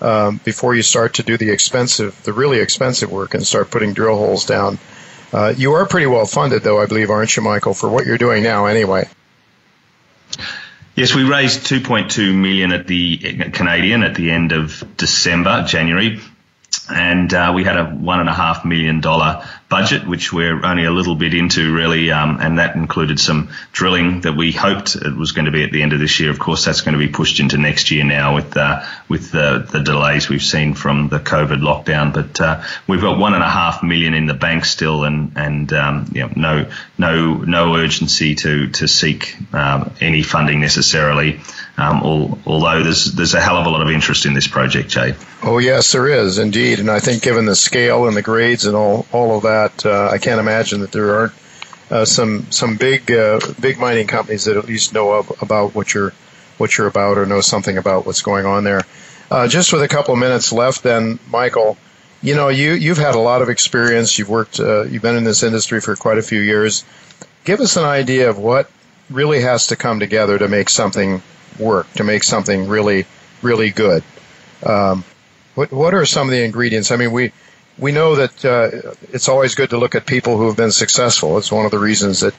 [0.00, 3.92] um, before you start to do the expensive, the really expensive work and start putting
[3.92, 4.78] drill holes down.
[5.32, 8.18] Uh, you are pretty well funded, though, I believe, aren't you, Michael, for what you're
[8.18, 9.08] doing now, anyway?
[10.96, 13.16] Yes, we raised 2.2 million at the
[13.52, 16.20] Canadian at the end of December, January,
[16.90, 20.84] and uh, we had a one and a half million dollar budget, which we're only
[20.84, 25.16] a little bit into really, um, and that included some drilling that we hoped it
[25.16, 26.30] was going to be at the end of this year.
[26.30, 29.66] Of course, that's going to be pushed into next year now with uh, with the,
[29.70, 32.12] the delays we've seen from the COVID lockdown.
[32.12, 35.72] But uh, we've got one and a half million in the bank still, and and
[35.72, 41.40] um, you know, no no no urgency to to seek um, any funding necessarily.
[41.80, 44.90] Um, all, although there's there's a hell of a lot of interest in this project,
[44.90, 45.14] Jay.
[45.42, 48.76] Oh yes, there is indeed, and I think given the scale and the grades and
[48.76, 49.86] all all of that.
[49.86, 51.32] Uh, I can't imagine that there aren't
[51.90, 55.94] uh, some some big uh, big mining companies that at least know of, about what
[55.94, 56.12] you're
[56.58, 58.82] what you're about or know something about what's going on there.
[59.30, 61.78] Uh, just with a couple of minutes left, then, Michael,
[62.22, 64.18] you know you you've had a lot of experience.
[64.18, 64.60] You've worked.
[64.60, 66.84] Uh, you've been in this industry for quite a few years.
[67.44, 68.70] Give us an idea of what
[69.10, 71.22] really has to come together to make something
[71.58, 73.06] work, to make something really
[73.42, 74.02] really good.
[74.64, 75.04] Um,
[75.54, 76.90] what what are some of the ingredients?
[76.90, 77.32] I mean, we
[77.78, 81.38] we know that uh, it's always good to look at people who have been successful.
[81.38, 82.34] It's one of the reasons that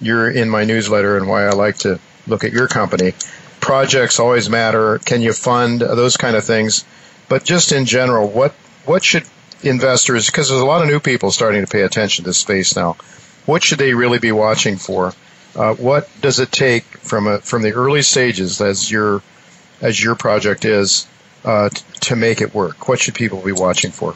[0.00, 3.12] you're in my newsletter and why I like to look at your company.
[3.60, 4.98] Projects always matter.
[4.98, 6.84] Can you fund those kind of things?
[7.28, 8.52] But just in general, what
[8.84, 9.24] what should
[9.62, 10.26] investors?
[10.26, 12.96] Because there's a lot of new people starting to pay attention to space now.
[13.46, 15.12] What should they really be watching for?
[15.56, 19.22] Uh, what does it take from a, from the early stages, as your
[19.80, 21.06] as your project is,
[21.44, 22.88] uh, t- to make it work?
[22.88, 24.14] What should people be watching for?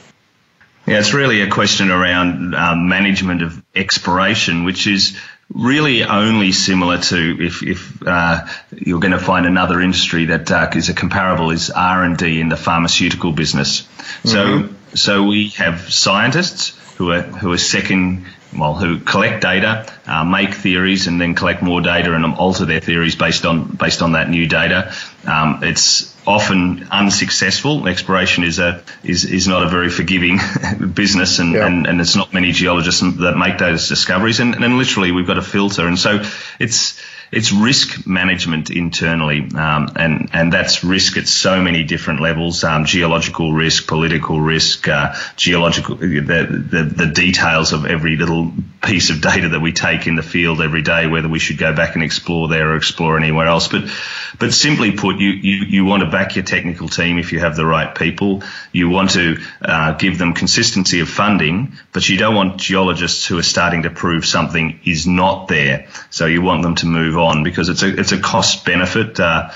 [0.86, 5.18] Yeah, it's really a question around um, management of exploration, which is
[5.52, 10.70] really only similar to if, if uh, you're going to find another industry that uh,
[10.74, 13.82] is a comparable is R and D in the pharmaceutical business.
[13.82, 14.28] Mm-hmm.
[14.28, 20.24] So so we have scientists who are who are second well, who collect data, uh,
[20.24, 24.12] make theories, and then collect more data and alter their theories based on based on
[24.12, 24.92] that new data.
[25.26, 27.88] Um, it's often unsuccessful.
[27.88, 30.38] Exploration is a is, is not a very forgiving
[30.94, 31.66] business, and, yeah.
[31.66, 34.40] and, and it's not many geologists that make those discoveries.
[34.40, 36.22] And, and literally, we've got a filter, and so
[36.58, 42.64] it's it's risk management internally, um, and and that's risk at so many different levels:
[42.64, 49.10] um, geological risk, political risk, uh, geological the, the the details of every little piece
[49.10, 51.94] of data that we take in the field every day, whether we should go back
[51.94, 53.68] and explore there or explore anywhere else.
[53.68, 53.90] But
[54.38, 57.56] but simply put, you you, you want to back your technical team if you have
[57.56, 58.42] the right people.
[58.72, 63.38] You want to uh, give them consistency of funding, but you don't want geologists who
[63.38, 65.88] are starting to prove something is not there.
[66.10, 69.50] So you want them to move on because it's a it's a cost benefit uh,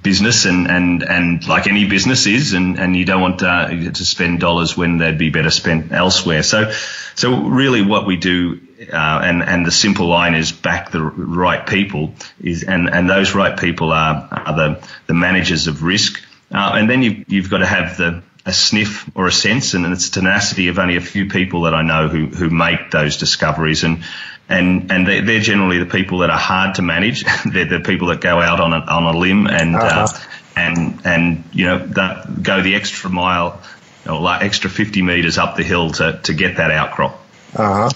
[0.00, 4.04] business and, and and like any business is and, and you don't want uh, to
[4.04, 6.44] spend dollars when they'd be better spent elsewhere.
[6.44, 6.70] So
[7.16, 8.60] so really what we do
[8.92, 13.34] uh, and and the simple line is back the right people is and and those
[13.34, 16.22] right people are, are the the managers of risk
[16.54, 19.84] uh, and then you you've got to have the a sniff or a sense and
[19.92, 23.82] it's tenacity of only a few people that I know who who make those discoveries
[23.82, 24.04] and
[24.48, 27.24] and and they're, they're generally the people that are hard to manage.
[27.44, 30.06] they're the people that go out on a, on a limb and uh, uh-huh.
[30.16, 30.20] uh,
[30.56, 33.60] and and you know that go the extra mile
[34.08, 37.20] or like extra 50 meters up the hill to, to get that outcrop.
[37.54, 37.90] Uh huh.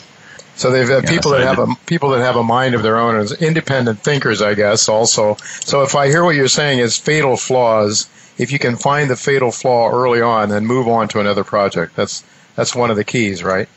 [0.57, 3.17] So they've yeah, people that have a people that have a mind of their own
[3.17, 4.89] as independent thinkers, I guess.
[4.89, 8.09] Also, so if I hear what you're saying is fatal flaws,
[8.41, 11.95] if you can find the fatal flaw early on and move on to another project,
[11.95, 12.25] that's
[12.57, 13.69] that's one of the keys, right?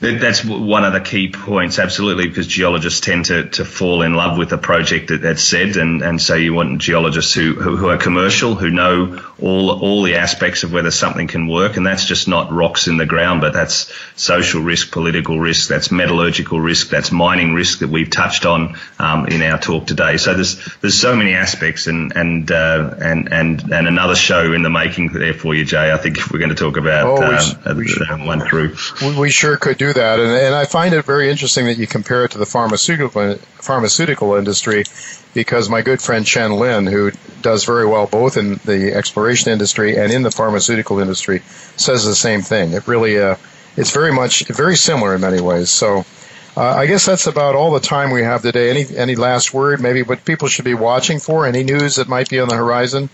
[0.00, 4.38] That's one of the key points, absolutely, because geologists tend to, to fall in love
[4.38, 7.90] with a project that, that's said, and, and so you want geologists who, who, who,
[7.90, 12.06] are commercial, who know all all the aspects of whether something can work, and that's
[12.06, 16.88] just not rocks in the ground, but that's social risk, political risk, that's metallurgical risk,
[16.88, 20.16] that's mining risk that we've touched on um, in our talk today.
[20.16, 24.62] So there's there's so many aspects, and and uh, and and and another show in
[24.62, 25.92] the making there for you, Jay.
[25.92, 28.76] I think if we're going to talk about oh, we, um, we one through,
[29.18, 30.18] we sure could do that.
[30.18, 34.34] And, and I find it very interesting that you compare it to the pharmaceutical pharmaceutical
[34.34, 34.84] industry,
[35.34, 39.96] because my good friend Chen Lin, who does very well both in the exploration industry
[39.96, 41.40] and in the pharmaceutical industry,
[41.76, 42.72] says the same thing.
[42.72, 43.36] It really, uh,
[43.76, 45.70] it's very much very similar in many ways.
[45.70, 46.04] So.
[46.56, 48.70] Uh, I guess that's about all the time we have today.
[48.70, 49.80] Any any last word?
[49.80, 51.46] Maybe what people should be watching for?
[51.46, 53.08] Any news that might be on the horizon?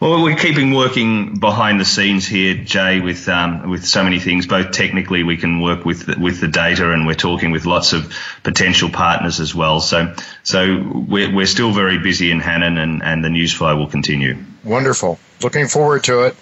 [0.00, 4.46] Well, we're keeping working behind the scenes here, Jay, with um, with so many things.
[4.46, 7.92] Both technically, we can work with the, with the data, and we're talking with lots
[7.92, 9.80] of potential partners as well.
[9.80, 13.88] So, so we're, we're still very busy in Hannan, and, and the news flow will
[13.88, 14.36] continue.
[14.62, 15.18] Wonderful.
[15.42, 16.36] Looking forward to it.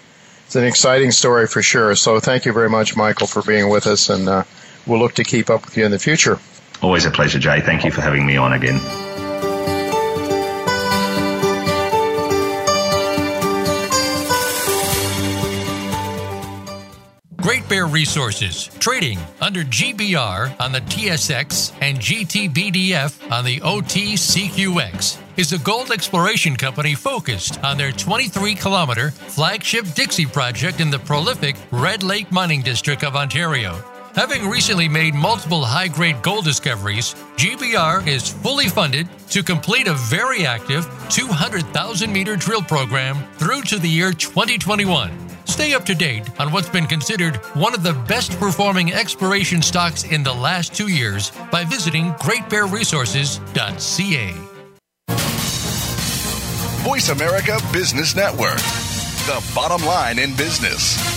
[0.45, 1.95] It's an exciting story for sure.
[1.95, 4.43] So, thank you very much, Michael, for being with us, and uh,
[4.85, 6.37] we'll look to keep up with you in the future.
[6.83, 7.61] Always a pleasure, Jay.
[7.61, 9.06] Thank you for having me on again.
[18.07, 25.91] Resources, trading under GBR on the TSX and GTBDF on the OTCQX, is a gold
[25.91, 32.31] exploration company focused on their 23 kilometer flagship Dixie project in the prolific Red Lake
[32.31, 33.83] Mining District of Ontario.
[34.15, 39.95] Having recently made multiple high grade gold discoveries, GBR is fully funded to complete a
[39.95, 45.26] very active 200,000 meter drill program through to the year 2021.
[45.47, 50.03] Stay up to date on what's been considered one of the best performing exploration stocks
[50.03, 54.33] in the last two years by visiting greatbearresources.ca.
[56.83, 58.59] Voice America Business Network,
[59.25, 61.16] the bottom line in business.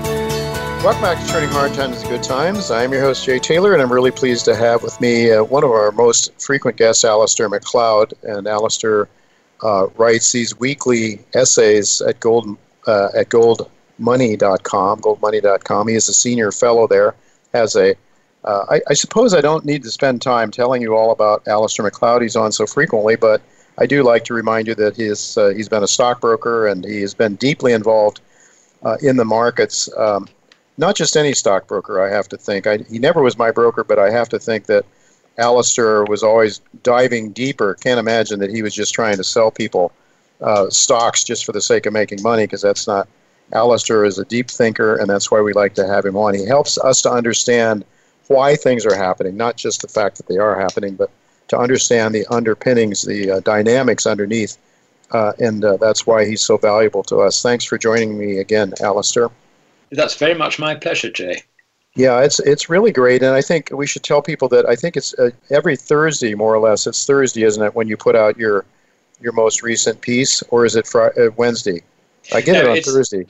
[0.83, 2.71] Welcome back to Turning Hard Times to Good Times.
[2.71, 5.63] I'm your host, Jay Taylor, and I'm really pleased to have with me uh, one
[5.63, 8.15] of our most frequent guests, Alistair Macleod.
[8.23, 9.07] And Alistair
[9.61, 15.01] uh, writes these weekly essays at Gold uh, at goldmoney.com.
[15.01, 15.87] Goldmoney.com.
[15.87, 17.13] He is a senior fellow there.
[17.53, 17.93] Has a
[18.43, 21.83] uh, I, I suppose I don't need to spend time telling you all about Alistair
[21.83, 22.23] Macleod.
[22.23, 23.39] He's on so frequently, but
[23.77, 27.01] I do like to remind you that he's uh, he's been a stockbroker and he
[27.01, 28.19] has been deeply involved
[28.81, 29.87] uh, in the markets.
[29.95, 30.27] Um,
[30.77, 32.67] not just any stockbroker, I have to think.
[32.67, 34.85] I, he never was my broker, but I have to think that
[35.37, 37.75] Alistair was always diving deeper.
[37.75, 39.91] Can't imagine that he was just trying to sell people
[40.41, 43.07] uh, stocks just for the sake of making money, because that's not.
[43.53, 46.33] Alistair is a deep thinker, and that's why we like to have him on.
[46.33, 47.83] He helps us to understand
[48.27, 51.09] why things are happening, not just the fact that they are happening, but
[51.49, 54.57] to understand the underpinnings, the uh, dynamics underneath.
[55.11, 57.41] Uh, and uh, that's why he's so valuable to us.
[57.41, 59.29] Thanks for joining me again, Alistair.
[59.91, 61.43] That's very much my pleasure, Jay.
[61.95, 64.95] Yeah, it's it's really great, and I think we should tell people that I think
[64.95, 66.87] it's uh, every Thursday, more or less.
[66.87, 68.65] It's Thursday, isn't it, when you put out your
[69.19, 71.83] your most recent piece, or is it Friday, uh, Wednesday?
[72.33, 73.25] I get no, it on Thursday.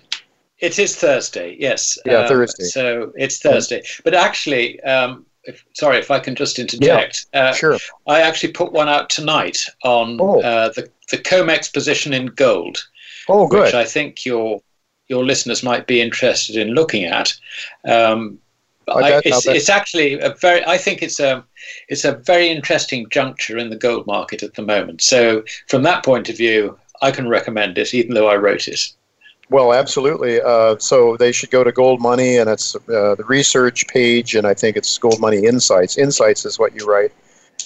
[0.60, 1.98] It is Thursday, yes.
[2.06, 2.66] Yeah, um, Thursday.
[2.66, 7.26] So it's Thursday, but actually, um, if, sorry if I can just interject.
[7.34, 7.78] Yeah, uh, sure.
[8.06, 10.40] I actually put one out tonight on oh.
[10.42, 12.88] uh, the the COMEX position in gold.
[13.28, 13.64] Oh, good.
[13.64, 14.62] Which I think you're
[15.12, 17.34] your listeners might be interested in looking at.
[17.86, 18.40] Um,
[18.88, 20.66] I, it's, it's, actually a very.
[20.66, 21.44] I think it's a
[21.88, 25.02] it's a very interesting juncture in the gold market at the moment.
[25.02, 28.82] So from that point of view, I can recommend it, even though I wrote it.
[29.50, 30.42] Well, absolutely.
[30.42, 34.48] Uh, so they should go to Gold Money, and it's uh, the research page, and
[34.48, 35.98] I think it's Gold Money Insights.
[35.98, 37.12] Insights is what you write,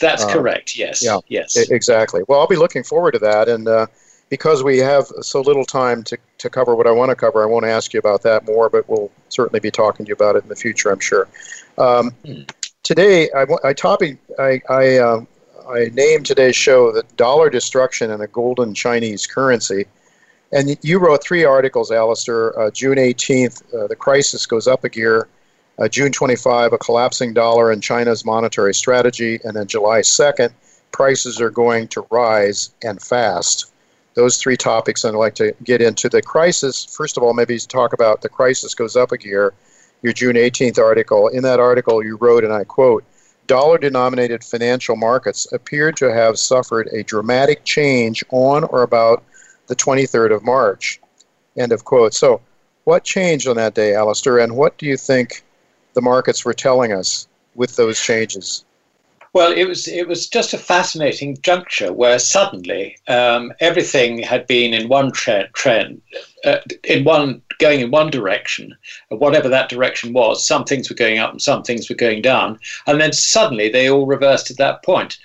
[0.02, 0.76] That's uh, correct.
[0.76, 1.04] Yes.
[1.04, 1.20] Yeah.
[1.28, 1.56] Yes.
[1.70, 2.24] exactly.
[2.28, 3.86] Well, I'll be looking forward to that, and uh,
[4.30, 7.46] because we have so little time to, to cover what I want to cover, I
[7.46, 10.44] won't ask you about that more, but we'll certainly be talking to you about it
[10.44, 11.28] in the future, I'm sure.
[11.78, 12.42] Um, hmm.
[12.84, 15.28] Today, I, I topic I I, um,
[15.68, 19.86] I named today's show the dollar destruction and a golden Chinese currency.
[20.52, 22.58] And you wrote three articles, Alistair.
[22.60, 25.28] Uh, June 18th, uh, the crisis goes up a gear.
[25.80, 29.40] Uh, June 25, a collapsing dollar and China's monetary strategy.
[29.44, 30.54] And then July 2nd,
[30.92, 33.72] prices are going to rise and fast.
[34.16, 36.10] Those three topics and I'd like to get into.
[36.10, 39.54] The crisis, first of all, maybe talk about the crisis goes up a gear.
[40.02, 41.28] Your June 18th article.
[41.30, 43.04] In that article, you wrote, and I quote,
[43.48, 49.24] dollar denominated financial markets appear to have suffered a dramatic change on or about
[49.68, 51.00] the 23rd of March.
[51.58, 52.14] End of quote.
[52.14, 52.42] So,
[52.84, 55.44] what changed on that day, Alistair, and what do you think
[55.94, 58.64] the markets were telling us with those changes?
[59.36, 64.74] Well, it was it was just a fascinating juncture where suddenly um, everything had been
[64.74, 66.02] in one trend, trend
[66.46, 68.74] uh, in one going in one direction,
[69.10, 70.48] whatever that direction was.
[70.48, 72.58] Some things were going up and some things were going down,
[72.88, 75.18] and then suddenly they all reversed at that point.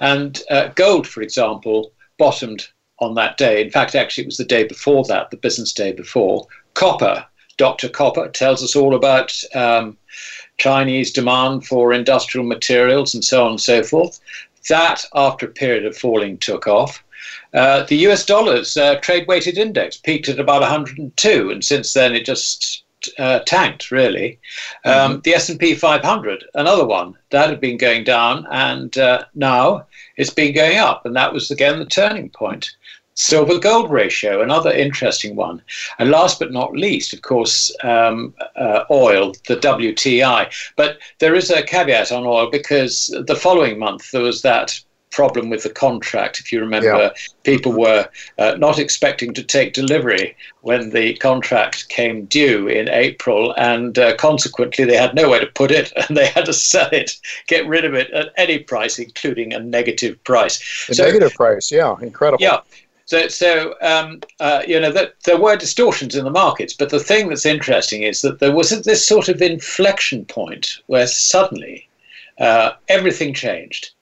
[0.00, 2.68] And uh, gold, for example, bottomed
[3.00, 3.60] on that day.
[3.60, 6.46] In fact, actually, it was the day before that, the business day before.
[6.72, 7.26] Copper,
[7.58, 7.90] Dr.
[7.90, 9.98] Copper tells us all about um,
[10.58, 14.20] Chinese demand for industrial materials and so on and so forth.
[14.68, 17.02] That, after a period of falling, took off.
[17.54, 22.14] Uh, the US dollars uh, trade weighted index peaked at about 102, and since then
[22.14, 22.82] it just
[23.18, 24.38] uh, tanked really.
[24.84, 25.20] Um, mm-hmm.
[25.22, 29.86] The S&P 500, another one that had been going down, and uh, now
[30.16, 32.70] it's been going up, and that was again the turning point.
[33.18, 35.60] Silver gold ratio, another interesting one.
[35.98, 40.48] And last but not least, of course, um, uh, oil, the WTI.
[40.76, 45.50] But there is a caveat on oil because the following month there was that problem
[45.50, 46.38] with the contract.
[46.38, 47.10] If you remember, yeah.
[47.42, 48.08] people were
[48.38, 54.14] uh, not expecting to take delivery when the contract came due in April, and uh,
[54.14, 57.16] consequently, they had nowhere to put it and they had to sell it,
[57.48, 60.86] get rid of it at any price, including a negative price.
[60.88, 62.40] A so, negative price, yeah, incredible.
[62.40, 62.60] Yeah.
[63.08, 67.00] So, so um, uh, you know, that there were distortions in the markets, but the
[67.00, 71.88] thing that's interesting is that there wasn't this sort of inflection point where suddenly
[72.38, 73.92] uh, everything changed.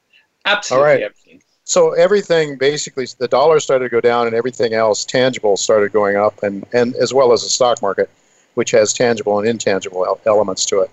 [0.45, 1.41] Absolutely everything.
[1.63, 6.17] So everything basically, the dollar started to go down, and everything else tangible started going
[6.17, 8.11] up, and, and as well as the stock market,
[8.55, 10.91] which has tangible and intangible elements to it.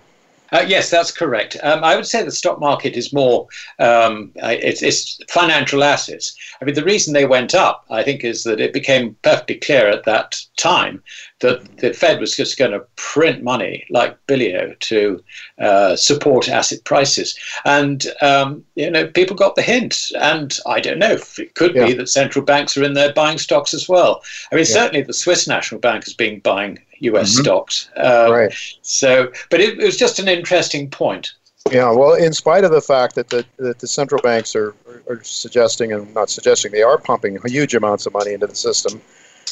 [0.54, 1.56] Uh, yes, that's correct.
[1.64, 3.48] Um, I would say the stock market is more
[3.80, 6.36] um, it's, it's, financial assets.
[6.62, 9.88] I mean, the reason they went up, I think, is that it became perfectly clear
[9.88, 11.02] at that time
[11.40, 15.22] that the Fed was just going to print money like billio to
[15.58, 20.12] uh, support asset prices, and um, you know people got the hint.
[20.20, 21.86] And I don't know it could yeah.
[21.86, 24.22] be that central banks are in there buying stocks as well.
[24.52, 24.72] I mean, yeah.
[24.72, 27.32] certainly the Swiss National Bank has been buying U.S.
[27.32, 27.42] Mm-hmm.
[27.42, 27.88] stocks.
[27.96, 28.54] Um, right.
[28.82, 31.32] So, but it, it, was just an interesting point.
[31.70, 31.90] Yeah.
[31.90, 34.74] Well, in spite of the fact that the that the central banks are,
[35.08, 39.00] are suggesting and not suggesting they are pumping huge amounts of money into the system.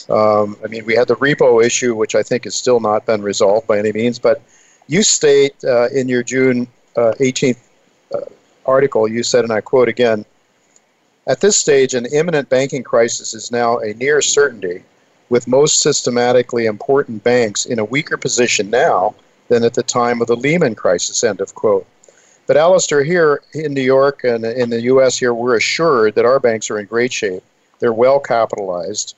[0.08, 3.22] Um, I mean, we had the repo issue, which I think has still not been
[3.22, 4.18] resolved by any means.
[4.18, 4.42] But
[4.88, 7.58] you state uh, in your June uh, 18th
[8.14, 8.20] uh,
[8.66, 10.24] article, you said, and I quote again.
[11.26, 14.82] At this stage, an imminent banking crisis is now a near certainty
[15.32, 19.14] with most systematically important banks in a weaker position now
[19.48, 21.86] than at the time of the Lehman crisis, end of quote.
[22.46, 25.16] But Alistair, here in New York and in the U.S.
[25.16, 27.42] here, we're assured that our banks are in great shape.
[27.78, 29.16] They're well capitalized.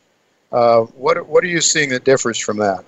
[0.52, 2.84] Uh, what, what are you seeing that differs from that?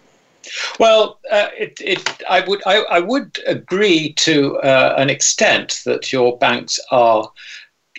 [0.78, 6.12] Well, uh, it, it, I would I, I would agree to uh, an extent that
[6.12, 7.28] your banks are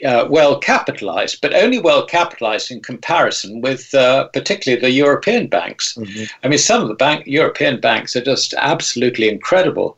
[0.06, 5.96] uh, well capitalized, but only well capitalized in comparison with uh, particularly the European banks.
[5.96, 6.24] Mm-hmm.
[6.44, 9.98] I mean, some of the bank, European banks are just absolutely incredible.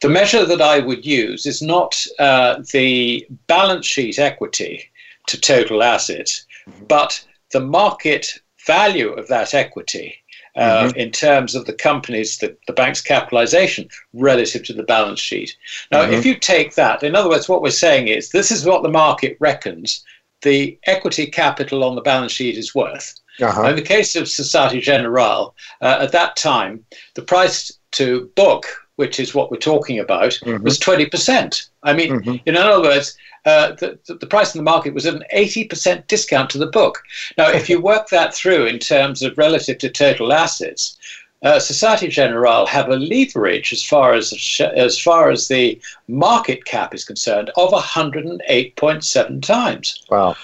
[0.00, 4.90] The measure that I would use is not uh, the balance sheet equity
[5.26, 6.84] to total assets, mm-hmm.
[6.84, 10.16] but the market value of that equity
[10.56, 10.98] uh, mm-hmm.
[10.98, 15.56] in terms of the companies, the, the bank's capitalization relative to the balance sheet.
[15.92, 16.14] Now, mm-hmm.
[16.14, 18.88] if you take that, in other words, what we're saying is this is what the
[18.88, 20.04] market reckons
[20.42, 23.14] the equity capital on the balance sheet is worth.
[23.40, 23.64] Uh-huh.
[23.64, 26.84] In the case of Societe Generale, uh, at that time,
[27.14, 30.62] the price to book, which is what we're talking about, mm-hmm.
[30.62, 31.68] was 20%.
[31.82, 32.36] I mean, mm-hmm.
[32.46, 33.16] in other words,
[33.46, 37.02] uh, the, the price in the market was at an 80% discount to the book.
[37.38, 40.98] Now, if you work that through in terms of relative to total assets,
[41.42, 46.94] uh, Societe Generale have a leverage as far as as far as the market cap
[46.94, 50.04] is concerned of 108.7 times.
[50.10, 50.34] Wow.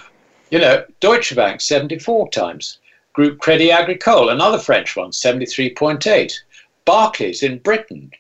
[0.51, 2.79] You know, Deutsche Bank 74 times.
[3.15, 6.33] Group Crédit Agricole, another French one, 73.8.
[6.85, 8.11] Barclays in Britain,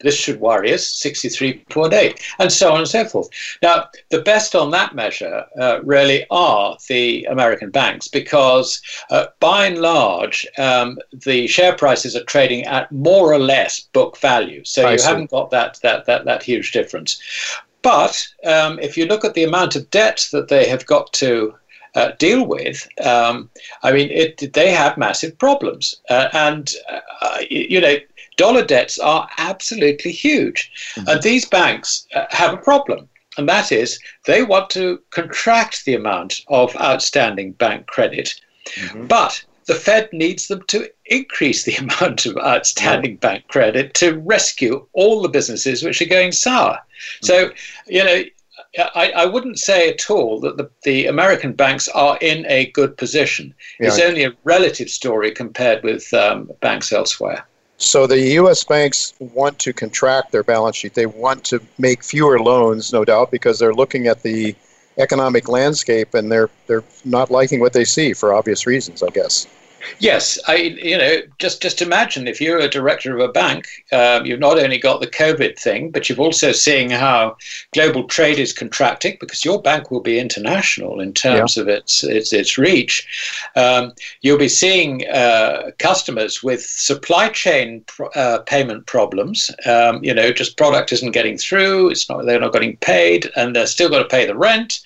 [0.00, 3.28] this should worry us, 63.8, and so on and so forth.
[3.62, 8.80] Now, the best on that measure uh, really are the American banks because,
[9.10, 14.16] uh, by and large, um, the share prices are trading at more or less book
[14.16, 14.64] value.
[14.64, 15.06] So I you see.
[15.06, 17.20] haven't got that, that, that, that huge difference.
[17.82, 21.54] But um, if you look at the amount of debt that they have got to
[21.94, 23.50] uh, deal with, um,
[23.82, 25.96] I mean, it, they have massive problems.
[26.08, 26.70] Uh, and,
[27.22, 27.96] uh, you know,
[28.36, 30.70] dollar debts are absolutely huge.
[30.94, 31.08] Mm-hmm.
[31.08, 33.08] And these banks uh, have a problem.
[33.36, 38.34] And that is, they want to contract the amount of outstanding bank credit.
[38.74, 39.06] Mm-hmm.
[39.06, 44.86] But the Fed needs them to increase the amount of outstanding bank credit to rescue
[44.92, 46.74] all the businesses which are going sour.
[46.74, 47.26] Mm-hmm.
[47.26, 47.50] So,
[47.86, 48.22] you know,
[48.94, 52.96] I, I, wouldn't say at all that the, the American banks are in a good
[52.96, 53.54] position.
[53.80, 53.88] Yeah.
[53.88, 57.46] It's only a relative story compared with um, banks elsewhere.
[57.80, 58.62] So the U.S.
[58.62, 60.92] banks want to contract their balance sheet.
[60.92, 64.54] They want to make fewer loans, no doubt, because they're looking at the
[64.98, 69.46] economic landscape and they're they're not liking what they see for obvious reasons, I guess.
[69.98, 74.26] Yes, I you know just just imagine if you're a director of a bank, um,
[74.26, 77.36] you've not only got the COVID thing, but you've also seeing how
[77.72, 81.62] global trade is contracting because your bank will be international in terms yeah.
[81.62, 83.06] of its its its reach.
[83.56, 89.50] Um, you'll be seeing uh, customers with supply chain uh, payment problems.
[89.66, 91.90] Um, you know, just product isn't getting through.
[91.90, 94.80] It's not they're not getting paid, and they're still got to pay the rent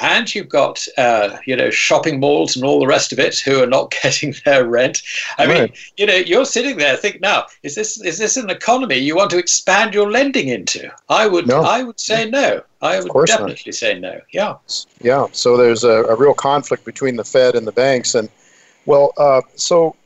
[0.00, 3.62] and you've got uh, you know shopping malls and all the rest of it who
[3.62, 5.02] are not getting their rent.
[5.38, 5.60] I right.
[5.60, 9.16] mean, you know, you're sitting there think now, is this is this an economy you
[9.16, 10.90] want to expand your lending into?
[11.08, 11.62] I would no.
[11.62, 12.62] I would say no.
[12.82, 13.74] I would definitely not.
[13.74, 14.20] say no.
[14.32, 14.56] Yeah.
[15.00, 15.26] Yeah.
[15.32, 18.28] So there's a, a, real conflict between the Fed and the banks, and
[18.86, 19.96] well, uh, so.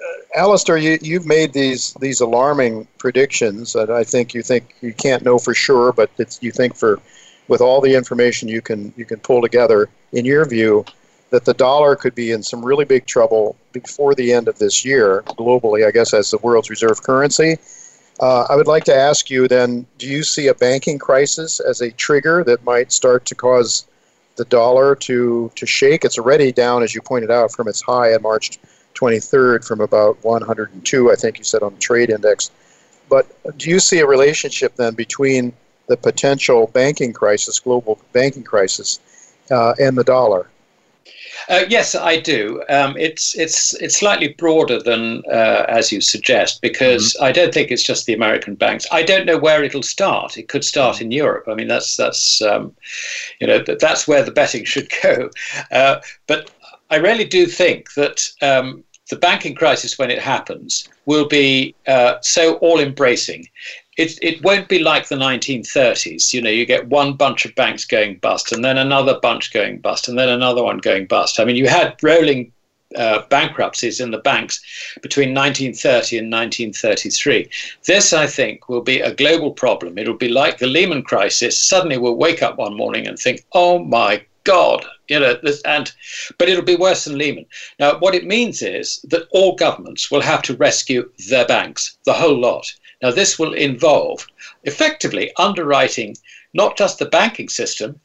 [0.00, 4.94] Uh, Alistair, you, you've made these these alarming predictions that I think you think you
[4.94, 6.08] can't know for sure, but
[6.40, 7.00] you think for
[7.50, 10.84] with all the information you can you can pull together, in your view,
[11.30, 14.84] that the dollar could be in some really big trouble before the end of this
[14.84, 17.58] year globally, I guess, as the world's reserve currency.
[18.20, 21.80] Uh, I would like to ask you then do you see a banking crisis as
[21.80, 23.84] a trigger that might start to cause
[24.36, 26.04] the dollar to, to shake?
[26.04, 28.60] It's already down, as you pointed out, from its high on March
[28.94, 32.50] 23rd from about 102, I think you said, on the trade index.
[33.08, 33.26] But
[33.56, 35.52] do you see a relationship then between
[35.90, 39.00] the potential banking crisis, global banking crisis,
[39.50, 40.48] uh, and the dollar?
[41.48, 42.62] Uh, yes, I do.
[42.68, 47.24] Um, it's it's it's slightly broader than uh, as you suggest because mm-hmm.
[47.24, 48.86] I don't think it's just the American banks.
[48.92, 50.38] I don't know where it'll start.
[50.38, 51.46] It could start in Europe.
[51.48, 52.72] I mean, that's that's um,
[53.40, 55.28] you know that's where the betting should go.
[55.72, 55.96] Uh,
[56.28, 56.52] but
[56.90, 62.14] I really do think that um, the banking crisis, when it happens, will be uh,
[62.20, 63.48] so all embracing.
[64.00, 66.32] It, it won't be like the 1930s.
[66.32, 69.78] You know, you get one bunch of banks going bust, and then another bunch going
[69.78, 71.38] bust, and then another one going bust.
[71.38, 72.50] I mean, you had rolling
[72.96, 74.60] uh, bankruptcies in the banks
[75.02, 77.50] between 1930 and 1933.
[77.84, 79.98] This, I think, will be a global problem.
[79.98, 81.58] It'll be like the Lehman crisis.
[81.58, 85.92] Suddenly, we'll wake up one morning and think, "Oh my God, you know, this, and
[86.38, 87.44] but it'll be worse than Lehman.
[87.78, 92.14] Now, what it means is that all governments will have to rescue their banks, the
[92.14, 92.72] whole lot.
[93.02, 94.26] Now, this will involve
[94.64, 96.16] effectively underwriting
[96.52, 98.00] not just the banking system,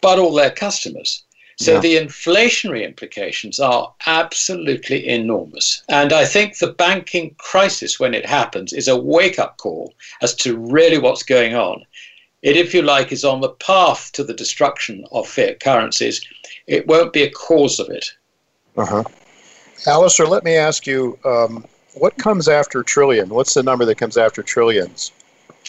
[0.00, 1.22] but all their customers.
[1.58, 1.80] So yeah.
[1.80, 5.82] the inflationary implications are absolutely enormous.
[5.90, 10.34] And I think the banking crisis, when it happens, is a wake up call as
[10.36, 11.84] to really what's going on
[12.42, 16.22] it, if you like, is on the path to the destruction of fiat currencies.
[16.66, 18.12] It won't be a cause of it.
[18.76, 19.04] Uh huh.
[19.86, 23.28] Alistair, let me ask you um, what comes after trillion?
[23.28, 25.12] What's the number that comes after trillions?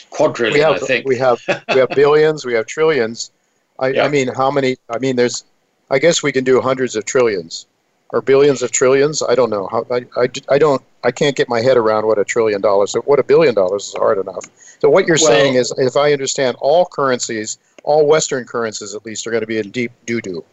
[0.09, 1.05] Quadrillion, we have, I think.
[1.05, 3.31] We have, we have billions, we have trillions.
[3.79, 4.05] I, yep.
[4.05, 4.77] I mean, how many?
[4.89, 5.43] I mean, there's,
[5.89, 7.65] I guess we can do hundreds of trillions
[8.11, 9.23] or billions of trillions.
[9.27, 9.67] I don't know.
[9.67, 12.93] How, I, I, I don't, I can't get my head around what a trillion dollars,
[13.05, 14.45] what a billion dollars is hard enough.
[14.79, 19.05] So what you're well, saying is, if I understand, all currencies, all Western currencies at
[19.05, 20.43] least, are going to be in deep doo doo.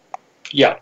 [0.53, 0.79] Yeah,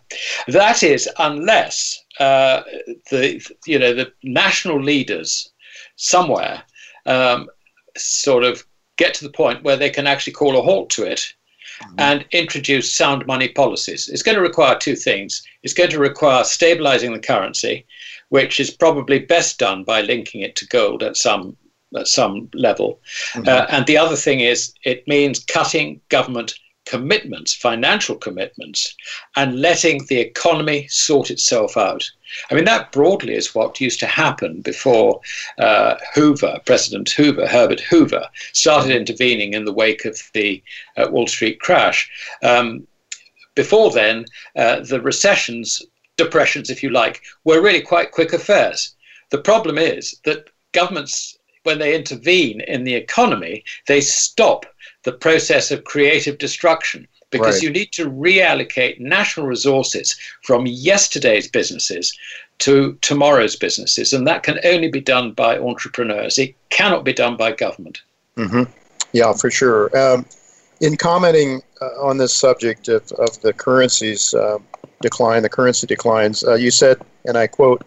[0.48, 2.62] that is unless uh,
[3.10, 5.50] the you know the national leaders
[5.96, 6.62] somewhere
[7.06, 7.48] um,
[7.96, 8.64] sort of
[8.96, 11.34] get to the point where they can actually call a halt to it
[11.82, 11.94] mm-hmm.
[11.98, 14.08] and introduce sound money policies.
[14.08, 15.42] It's going to require two things.
[15.62, 17.86] It's going to require stabilizing the currency,
[18.28, 21.56] which is probably best done by linking it to gold at some
[21.96, 23.00] at some level.
[23.32, 23.48] Mm-hmm.
[23.48, 26.54] Uh, and the other thing is, it means cutting government
[26.86, 28.96] commitments, financial commitments,
[29.34, 32.08] and letting the economy sort itself out.
[32.50, 35.20] I mean, that broadly is what used to happen before
[35.58, 40.62] uh, Hoover, President Hoover, Herbert Hoover, started intervening in the wake of the
[40.96, 42.10] uh, Wall Street crash.
[42.42, 42.86] Um,
[43.54, 44.24] before then,
[44.54, 45.82] uh, the recessions,
[46.16, 48.94] depressions, if you like, were really quite quick affairs.
[49.30, 54.66] The problem is that governments, when they intervene in the economy, they stop
[55.06, 57.62] the process of creative destruction because right.
[57.62, 62.12] you need to reallocate national resources from yesterday's businesses
[62.58, 64.12] to tomorrow's businesses.
[64.12, 68.02] And that can only be done by entrepreneurs, it cannot be done by government.
[68.36, 68.64] Mm-hmm.
[69.12, 69.96] Yeah, for sure.
[69.96, 70.26] Um,
[70.80, 74.58] in commenting uh, on this subject of, of the currencies uh,
[75.02, 77.84] decline, the currency declines, uh, you said, and I quote,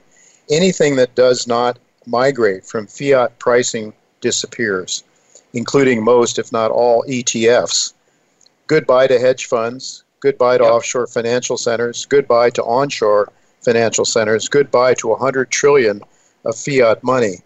[0.50, 5.04] anything that does not migrate from fiat pricing disappears
[5.54, 7.94] including most, if not all, ETFs.
[8.68, 10.04] Goodbye to hedge funds.
[10.20, 10.74] Goodbye to yep.
[10.74, 12.06] offshore financial centers.
[12.06, 13.32] Goodbye to onshore
[13.62, 14.48] financial centers.
[14.48, 16.02] Goodbye to 100 trillion
[16.46, 17.38] of fiat money.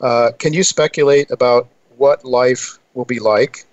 [0.00, 3.64] Uh, can you speculate about what life will be like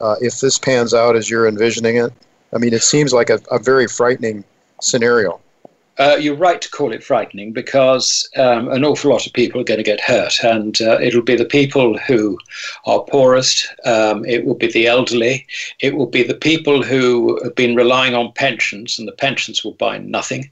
[0.00, 2.12] uh, if this pans out as you're envisioning it?
[2.52, 4.44] I mean, it seems like a, a very frightening
[4.80, 5.40] scenario.
[5.98, 9.64] Uh, you're right to call it frightening because um, an awful lot of people are
[9.64, 12.38] going to get hurt, and uh, it'll be the people who
[12.86, 15.46] are poorest, um, it will be the elderly,
[15.80, 19.74] it will be the people who have been relying on pensions, and the pensions will
[19.74, 20.50] buy nothing.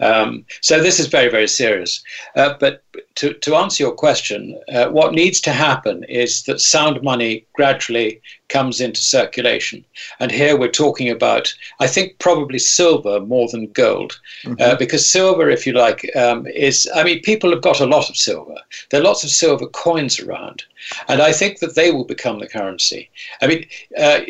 [0.00, 2.02] Um, so this is very, very serious.
[2.34, 2.82] Uh, but
[3.16, 8.20] to, to answer your question, uh, what needs to happen is that sound money gradually
[8.48, 9.84] comes into circulation.
[10.20, 14.62] And here we're talking about, I think, probably silver more than gold, uh, mm-hmm.
[14.62, 18.08] uh, because silver, if you like, um, is, I mean, people have got a lot
[18.08, 18.56] of silver.
[18.90, 20.64] There are lots of silver coins around.
[21.08, 23.10] And I think that they will become the currency.
[23.42, 23.66] I mean,
[23.98, 24.20] uh,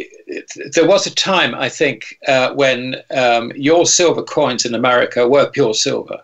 [0.72, 5.50] there was a time, I think, uh, when um, your silver coins in America were
[5.50, 6.20] pure silver.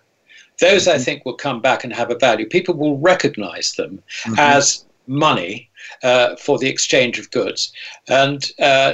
[0.61, 1.03] Those, I mm-hmm.
[1.03, 2.49] think, will come back and have a value.
[2.49, 4.35] People will recognize them mm-hmm.
[4.39, 5.69] as money
[6.03, 7.73] uh, for the exchange of goods.
[8.09, 8.93] And uh,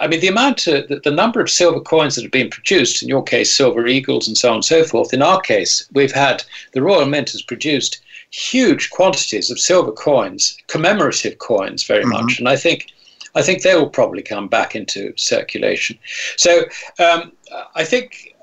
[0.00, 3.02] I mean, the amount, of, the, the number of silver coins that have been produced,
[3.02, 5.12] in your case, silver eagles and so on and so forth.
[5.12, 6.42] In our case, we've had,
[6.72, 8.00] the Royal Mint has produced
[8.30, 12.24] huge quantities of silver coins, commemorative coins, very mm-hmm.
[12.24, 12.38] much.
[12.38, 12.86] And I think,
[13.34, 15.98] I think they will probably come back into circulation.
[16.36, 16.64] So
[16.98, 17.32] um,
[17.74, 18.33] I think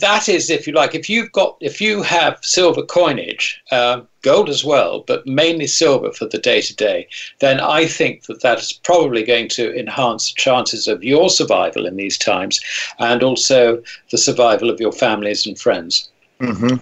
[0.00, 4.48] that is, if you like, if you've got, if you have silver coinage, uh, gold
[4.48, 7.08] as well, but mainly silver for the day to day,
[7.40, 11.86] then I think that that is probably going to enhance the chances of your survival
[11.86, 12.60] in these times,
[12.98, 16.10] and also the survival of your families and friends.
[16.40, 16.76] Mm-hmm.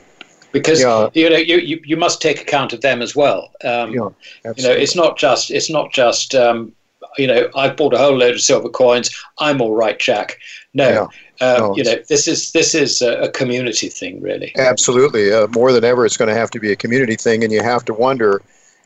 [0.53, 1.09] Because yeah.
[1.15, 3.51] you know you, you, you must take account of them as well.
[3.65, 4.09] Um, yeah,
[4.57, 6.73] you know, it's not just it's not just um,
[7.19, 9.11] you know I've bought a whole load of silver coins.
[9.39, 10.39] I'm all right, Jack.
[10.73, 11.07] No, yeah.
[11.41, 11.77] Uh, no.
[11.77, 14.53] you know, this is this is a, community thing, really.
[14.57, 17.53] Absolutely, uh, more than ever, it's going to have to be a community thing, and
[17.53, 18.41] you have to wonder: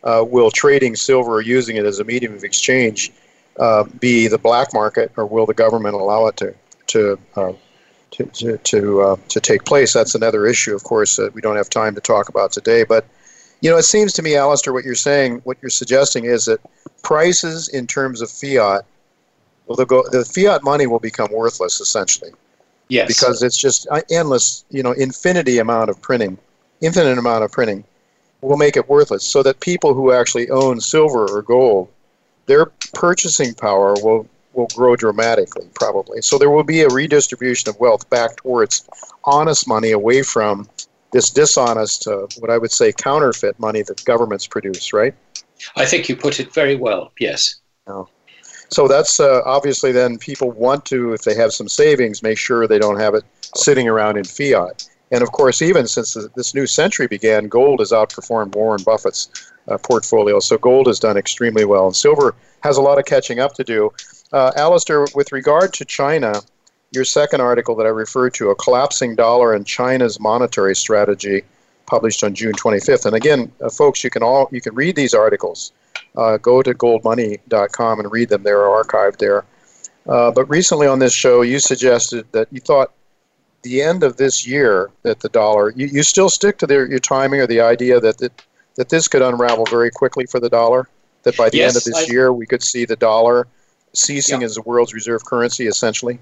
[0.05, 3.13] uh, Will trading silver or using it as a medium of exchange
[3.59, 6.55] uh, be the black market, or will the government allow it to
[6.87, 7.53] to uh,
[8.13, 9.93] to to to, uh, to, take place?
[9.93, 12.85] That's another issue, of course, that we don't have time to talk about today.
[12.85, 13.05] But
[13.61, 16.61] you know, it seems to me, Alistair, what you're saying, what you're suggesting is that
[17.03, 18.85] prices in terms of fiat
[19.69, 22.33] well, go, the fiat money will become worthless essentially.
[22.89, 23.07] Yes.
[23.07, 26.39] Because it's just endless, you know, infinity amount of printing,
[26.81, 27.85] infinite amount of printing
[28.41, 29.25] will make it worthless.
[29.25, 31.91] So that people who actually own silver or gold,
[32.47, 36.23] their purchasing power will will grow dramatically, probably.
[36.23, 38.89] So there will be a redistribution of wealth back towards
[39.25, 40.69] honest money, away from
[41.13, 44.95] this dishonest, uh, what I would say, counterfeit money that governments produce.
[44.95, 45.15] Right?
[45.77, 47.13] I think you put it very well.
[47.21, 47.57] Yes.
[47.87, 48.09] Oh.
[48.71, 52.67] So that's uh, obviously then people want to, if they have some savings, make sure
[52.67, 54.89] they don't have it sitting around in fiat.
[55.11, 59.79] And of course, even since this new century began, gold has outperformed Warren Buffett's uh,
[59.79, 60.39] portfolio.
[60.39, 61.87] So gold has done extremely well.
[61.87, 63.91] And silver has a lot of catching up to do.
[64.33, 66.43] Uh, Alistair, with regard to China,
[66.93, 71.43] your second article that I referred to, A Collapsing Dollar and China's Monetary Strategy,
[71.87, 73.07] published on June 25th.
[73.07, 75.73] And again, uh, folks, you can all you can read these articles
[76.41, 78.43] go to goldmoney.com and read them.
[78.43, 79.45] They're archived there.
[80.07, 82.93] Uh, but recently on this show, you suggested that you thought
[83.63, 86.99] the end of this year that the dollar, you, you still stick to the, your
[86.99, 88.43] timing or the idea that, that,
[88.77, 90.89] that this could unravel very quickly for the dollar?
[91.25, 93.49] That by the yes, end of this I, year, we could see the dollar
[93.93, 94.47] ceasing yeah.
[94.47, 96.19] as the world's reserve currency, essentially?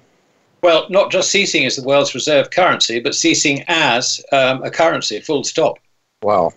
[0.62, 5.20] Well, not just ceasing as the world's reserve currency, but ceasing as um, a currency,
[5.20, 5.78] full stop.
[6.22, 6.52] Wow.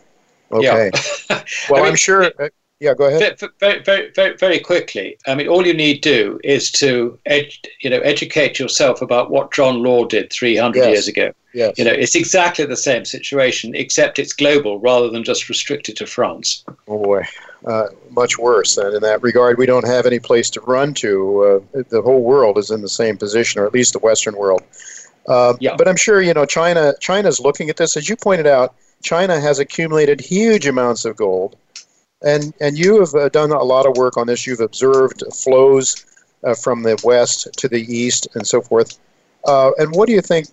[0.52, 0.90] Okay.
[1.30, 1.44] Yeah.
[1.70, 2.32] well, I am sure.
[2.40, 2.50] Uh,
[2.80, 3.38] yeah, go ahead.
[3.60, 5.18] Very, very, very, very quickly.
[5.28, 7.52] I mean, all you need do is to, ed,
[7.82, 10.88] you know, educate yourself about what John Law did 300 yes.
[10.88, 11.34] years ago.
[11.54, 11.78] Yes.
[11.78, 16.06] You know, it's exactly the same situation, except it's global rather than just restricted to
[16.06, 16.64] France.
[16.88, 17.24] Oh boy,
[17.66, 18.78] uh, much worse.
[18.78, 21.64] And in that regard, we don't have any place to run to.
[21.74, 24.62] Uh, the whole world is in the same position, or at least the Western world.
[25.28, 25.76] Uh, yeah.
[25.76, 26.94] But I'm sure you know China.
[27.02, 28.76] China's looking at this, as you pointed out.
[29.02, 31.56] China has accumulated huge amounts of gold
[32.24, 34.46] and and you have uh, done a lot of work on this.
[34.46, 36.06] You've observed flows
[36.44, 39.00] uh, from the west to the east and so forth.
[39.46, 40.48] Uh, and what do you think?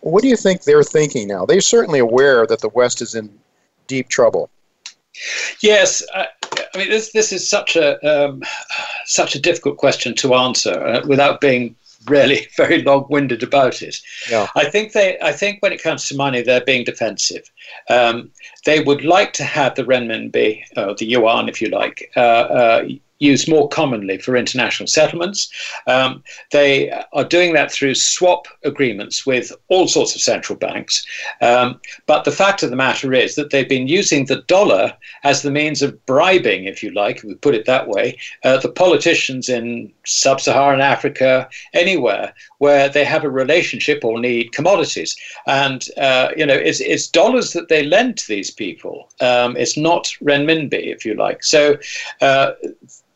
[0.00, 1.44] What do you think they're thinking now?
[1.44, 3.30] They're certainly aware that the West is in
[3.86, 4.48] deep trouble.
[5.60, 6.28] Yes, I,
[6.74, 7.12] I mean this.
[7.12, 8.42] This is such a um,
[9.04, 11.76] such a difficult question to answer uh, without being
[12.06, 13.98] really very long-winded about it.
[14.30, 14.48] Yeah.
[14.54, 15.18] I think they.
[15.20, 17.50] I think when it comes to money, they're being defensive.
[17.88, 18.30] Um,
[18.64, 22.88] they would like to have the renminbi, uh, the yuan, if you like, uh, uh,
[23.24, 25.50] used more commonly for international settlements.
[25.86, 26.22] Um,
[26.52, 31.04] they are doing that through swap agreements with all sorts of central banks.
[31.40, 35.42] Um, but the fact of the matter is that they've been using the dollar as
[35.42, 38.70] the means of bribing, if you like, if we put it that way, uh, the
[38.70, 45.16] politicians in sub Saharan Africa, anywhere where they have a relationship or need commodities.
[45.46, 49.76] And, uh, you know, it's, it's dollars that they lend to these people, um, it's
[49.76, 51.42] not renminbi, if you like.
[51.42, 51.76] So,
[52.20, 52.52] uh,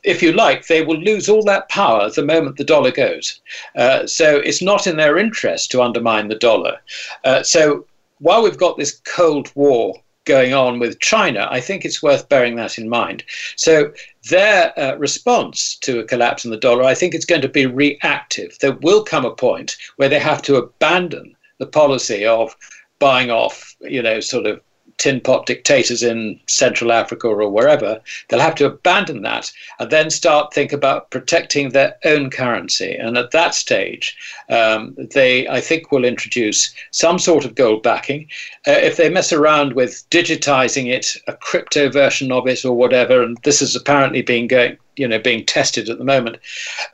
[0.05, 3.41] if you like, they will lose all that power the moment the dollar goes.
[3.77, 6.79] Uh, so it's not in their interest to undermine the dollar.
[7.25, 7.87] Uh, so
[8.19, 9.95] while we've got this Cold War
[10.25, 13.25] going on with China, I think it's worth bearing that in mind.
[13.57, 13.93] So
[14.29, 17.67] their uh, response to a collapse in the dollar, I think it's going to be
[17.67, 18.59] reactive.
[18.61, 22.55] There will come a point where they have to abandon the policy of
[22.99, 24.61] buying off, you know, sort of
[24.99, 30.11] tin pot dictators in Central Africa or wherever, they'll have to abandon that and then
[30.11, 32.95] start think about protecting their own currency.
[32.95, 34.17] And at that stage,
[34.51, 38.29] um, they, I think, will introduce some sort of gold backing.
[38.67, 43.23] Uh, if they mess around with digitizing it, a crypto version of it, or whatever,
[43.23, 46.39] and this is apparently being going you know being tested at the moment.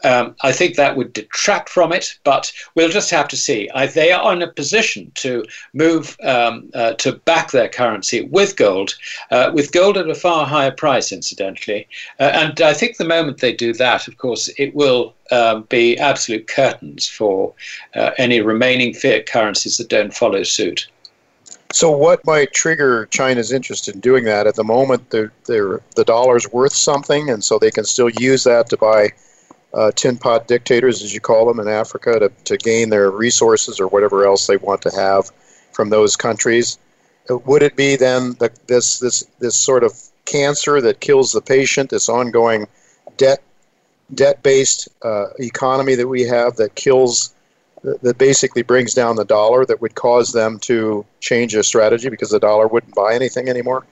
[0.04, 3.70] Um, I think that would detract from it, but we'll just have to see.
[3.74, 8.56] I, they are in a position to move um, uh, to back their currency with
[8.56, 8.94] gold,
[9.30, 11.86] uh, with gold at a far higher price, incidentally.
[12.20, 15.98] Uh, and I think the moment they do that, of course, it will um, be
[15.98, 17.54] absolute curtains for
[17.94, 20.86] uh, any remaining fiat currencies that don't follow suit.
[21.74, 24.46] So, what might trigger China's interest in doing that?
[24.46, 28.44] At the moment, they're, they're, the dollar's worth something, and so they can still use
[28.44, 29.08] that to buy
[29.74, 33.80] uh, tin pot dictators, as you call them, in Africa to, to gain their resources
[33.80, 35.32] or whatever else they want to have
[35.72, 36.78] from those countries.
[37.28, 41.42] Uh, would it be then the, this, this, this sort of cancer that kills the
[41.42, 42.68] patient, this ongoing
[43.16, 43.42] debt
[44.14, 47.33] debt based uh, economy that we have that kills
[48.02, 52.30] that basically brings down the dollar that would cause them to change a strategy because
[52.30, 53.86] the dollar wouldn't buy anything anymore?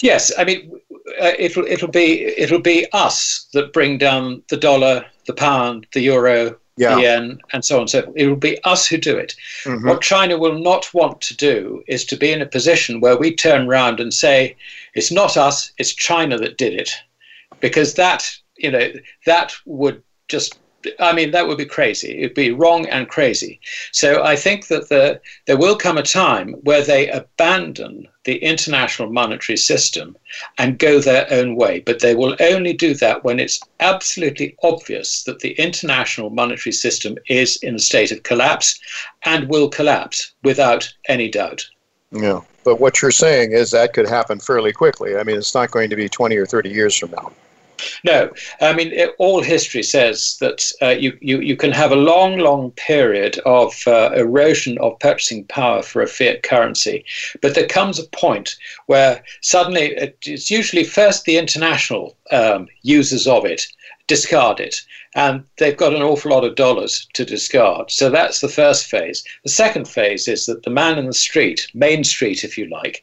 [0.00, 0.80] Yes, I mean
[1.20, 6.00] uh, it'll it'll be it'll be us that bring down the dollar, the pound, the
[6.00, 6.94] euro, yeah.
[6.94, 7.88] the yen, and so on.
[7.88, 9.34] So it will be us who do it.
[9.64, 9.88] Mm-hmm.
[9.88, 13.34] What China will not want to do is to be in a position where we
[13.34, 14.56] turn around and say
[14.94, 16.90] it's not us, it's China that did it,
[17.60, 18.92] because that you know
[19.26, 20.58] that would just
[20.98, 22.18] I mean, that would be crazy.
[22.18, 23.60] It'd be wrong and crazy.
[23.92, 29.10] So I think that the, there will come a time where they abandon the international
[29.10, 30.16] monetary system
[30.58, 31.80] and go their own way.
[31.80, 37.16] But they will only do that when it's absolutely obvious that the international monetary system
[37.28, 38.78] is in a state of collapse
[39.24, 41.66] and will collapse without any doubt.
[42.10, 42.40] Yeah.
[42.64, 45.16] But what you're saying is that could happen fairly quickly.
[45.16, 47.32] I mean, it's not going to be 20 or 30 years from now.
[48.04, 51.96] No, I mean, it, all history says that uh, you, you, you can have a
[51.96, 57.04] long, long period of uh, erosion of purchasing power for a fiat currency,
[57.42, 58.56] but there comes a point
[58.86, 63.66] where suddenly it's usually first the international um, users of it
[64.06, 64.82] discard it,
[65.14, 67.90] and they've got an awful lot of dollars to discard.
[67.90, 69.22] So that's the first phase.
[69.44, 73.02] The second phase is that the man in the street, Main Street, if you like,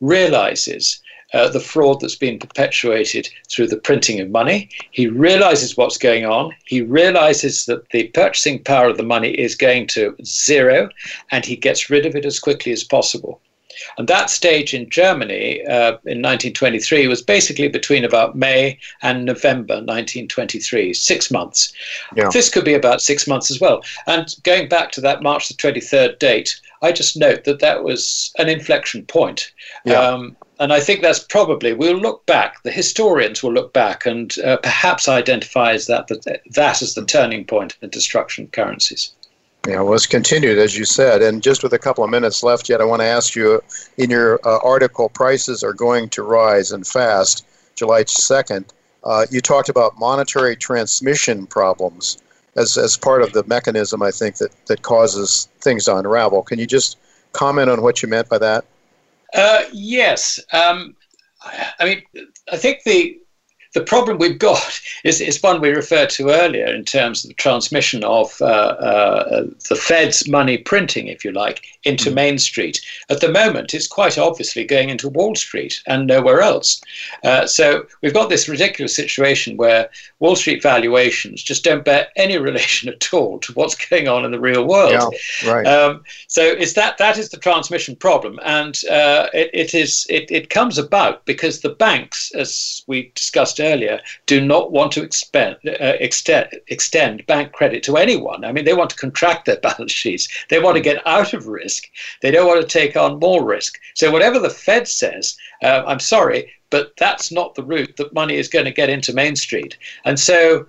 [0.00, 1.00] realizes
[1.32, 4.68] uh, the fraud that's been perpetuated through the printing of money.
[4.90, 6.54] He realizes what's going on.
[6.66, 10.88] He realizes that the purchasing power of the money is going to zero,
[11.30, 13.40] and he gets rid of it as quickly as possible.
[13.98, 19.74] And that stage in Germany uh, in 1923 was basically between about May and November
[19.74, 21.72] 1923, six months.
[22.14, 22.28] Yeah.
[22.32, 23.82] This could be about six months as well.
[24.06, 28.32] And going back to that March the 23rd date, I just note that that was
[28.38, 29.52] an inflection point.
[29.84, 30.00] Yeah.
[30.00, 34.36] Um, and I think that's probably, we'll look back, the historians will look back and
[34.40, 38.52] uh, perhaps identify as that, that, that as the turning point in the destruction of
[38.52, 39.12] currencies.
[39.66, 41.22] Yeah, well, it's continued, as you said.
[41.22, 43.62] And just with a couple of minutes left yet, I want to ask you
[43.96, 48.64] in your uh, article, prices are going to rise and fast, July 2nd.
[49.04, 52.18] Uh, you talked about monetary transmission problems
[52.56, 56.42] as, as part of the mechanism, I think, that, that causes things to unravel.
[56.42, 56.98] Can you just
[57.32, 58.64] comment on what you meant by that?
[59.34, 60.38] Uh, yes.
[60.52, 60.94] Um,
[61.78, 63.18] I mean, I think the
[63.74, 67.34] the problem we've got is, is one we referred to earlier in terms of the
[67.34, 72.14] transmission of uh, uh, the Fed's money printing, if you like, into mm.
[72.14, 72.80] Main Street.
[73.08, 76.80] At the moment, it's quite obviously going into Wall Street and nowhere else.
[77.24, 79.88] Uh, so we've got this ridiculous situation where
[80.20, 84.30] Wall Street valuations just don't bear any relation at all to what's going on in
[84.30, 85.14] the real world.
[85.42, 85.66] Yeah, right.
[85.66, 90.30] Um, so it's that that is the transmission problem, and uh, it, it is it,
[90.30, 95.56] it comes about because the banks, as we discussed earlier, do not want to expend,
[95.66, 98.44] uh, extend, extend bank credit to anyone.
[98.44, 100.28] I mean, they want to contract their balance sheets.
[100.50, 101.84] They want to get out of risk.
[102.20, 103.78] They don't want to take on more risk.
[103.94, 108.36] So whatever the Fed says, uh, I'm sorry, but that's not the route that money
[108.36, 109.76] is going to get into Main Street.
[110.04, 110.66] And so,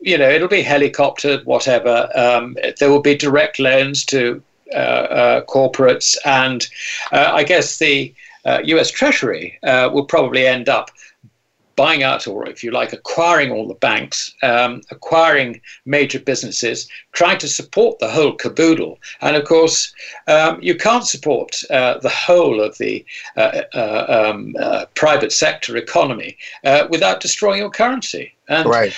[0.00, 2.10] you know, it'll be helicoptered, whatever.
[2.14, 4.42] Um, there will be direct loans to
[4.72, 6.66] uh, uh, corporates, and
[7.12, 8.12] uh, I guess the
[8.64, 8.90] U.S.
[8.90, 10.90] Uh, Treasury uh, will probably end up
[11.76, 17.38] buying out, or if you like, acquiring all the banks, um, acquiring major businesses, trying
[17.38, 18.98] to support the whole caboodle.
[19.20, 19.92] And of course,
[20.26, 23.04] um, you can't support uh, the whole of the
[23.36, 28.34] uh, uh, um, uh, private sector economy uh, without destroying your currency.
[28.48, 28.94] And right.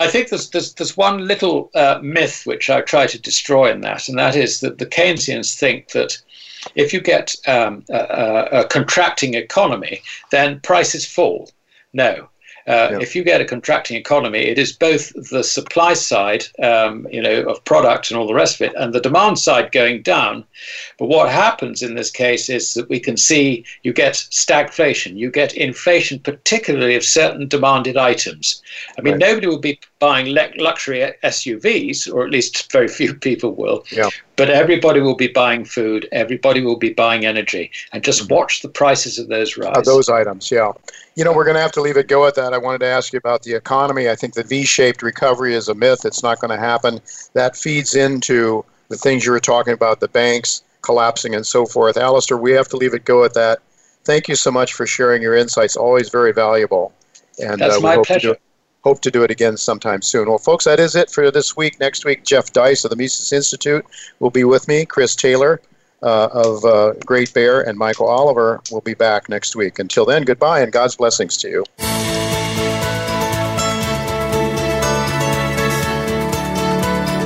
[0.00, 3.82] I think there's, there's, there's one little uh, myth which I try to destroy in
[3.82, 6.20] that, and that is that the Keynesians think that
[6.74, 11.50] if you get um, a, a, contracting economy, then prices fall.
[11.92, 12.28] No.
[12.66, 12.98] Uh, yeah.
[13.00, 17.42] If you get a contracting economy, it is both the supply side, um, you know,
[17.42, 20.44] of product and all the rest of it, and the demand side going down.
[20.98, 25.30] But what happens in this case is that we can see you get stagflation, you
[25.30, 28.62] get inflation, particularly of certain demanded items.
[28.96, 29.20] I mean, right.
[29.20, 33.84] nobody will be buying le- luxury SUVs, or at least very few people will.
[33.92, 34.10] Yeah.
[34.34, 38.34] But everybody will be buying food, everybody will be buying energy, and just mm-hmm.
[38.34, 39.76] watch the prices of those rise.
[39.76, 40.72] Of those items, yeah.
[41.14, 42.52] You know, we're going to have to leave it go at that.
[42.52, 44.10] I wanted to ask you about the economy.
[44.10, 46.04] I think the V shaped recovery is a myth.
[46.04, 47.00] It's not going to happen.
[47.34, 51.96] That feeds into the things you were talking about, the banks collapsing and so forth.
[51.96, 53.60] Alistair, we have to leave it go at that.
[54.04, 55.76] Thank you so much for sharing your insights.
[55.76, 56.92] Always very valuable.
[57.40, 58.36] And That's uh, my pleasure.
[58.84, 60.28] Hope to do it again sometime soon.
[60.28, 61.78] Well, folks, that is it for this week.
[61.78, 63.86] Next week, Jeff Deist of the Mises Institute
[64.18, 64.84] will be with me.
[64.84, 65.60] Chris Taylor
[66.02, 69.78] uh, of uh, Great Bear and Michael Oliver will be back next week.
[69.78, 71.64] Until then, goodbye and God's blessings to you.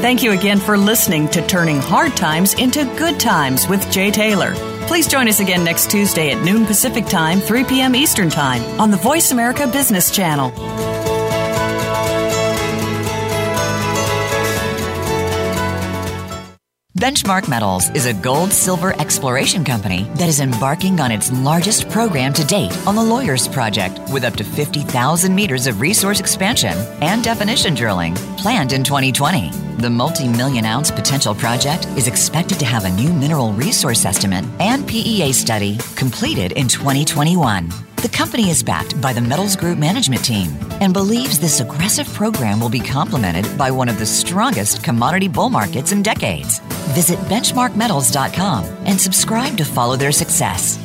[0.03, 4.55] Thank you again for listening to Turning Hard Times into Good Times with Jay Taylor.
[4.87, 7.97] Please join us again next Tuesday at noon Pacific Time, 3 p.m.
[7.97, 11.06] Eastern Time on the Voice America Business Channel.
[16.97, 22.32] Benchmark Metals is a gold silver exploration company that is embarking on its largest program
[22.32, 26.72] to date on the Lawyers Project with up to 50,000 meters of resource expansion
[27.03, 29.51] and definition drilling planned in 2020.
[29.76, 34.47] The multi million ounce potential project is expected to have a new mineral resource estimate
[34.59, 37.68] and PEA study completed in 2021.
[38.07, 42.61] The company is backed by the Metals Group management team and believes this aggressive program
[42.61, 46.61] will be complemented by one of the strongest commodity bull markets in decades.
[46.95, 50.79] Visit benchmarkmetals.com and subscribe to follow their success.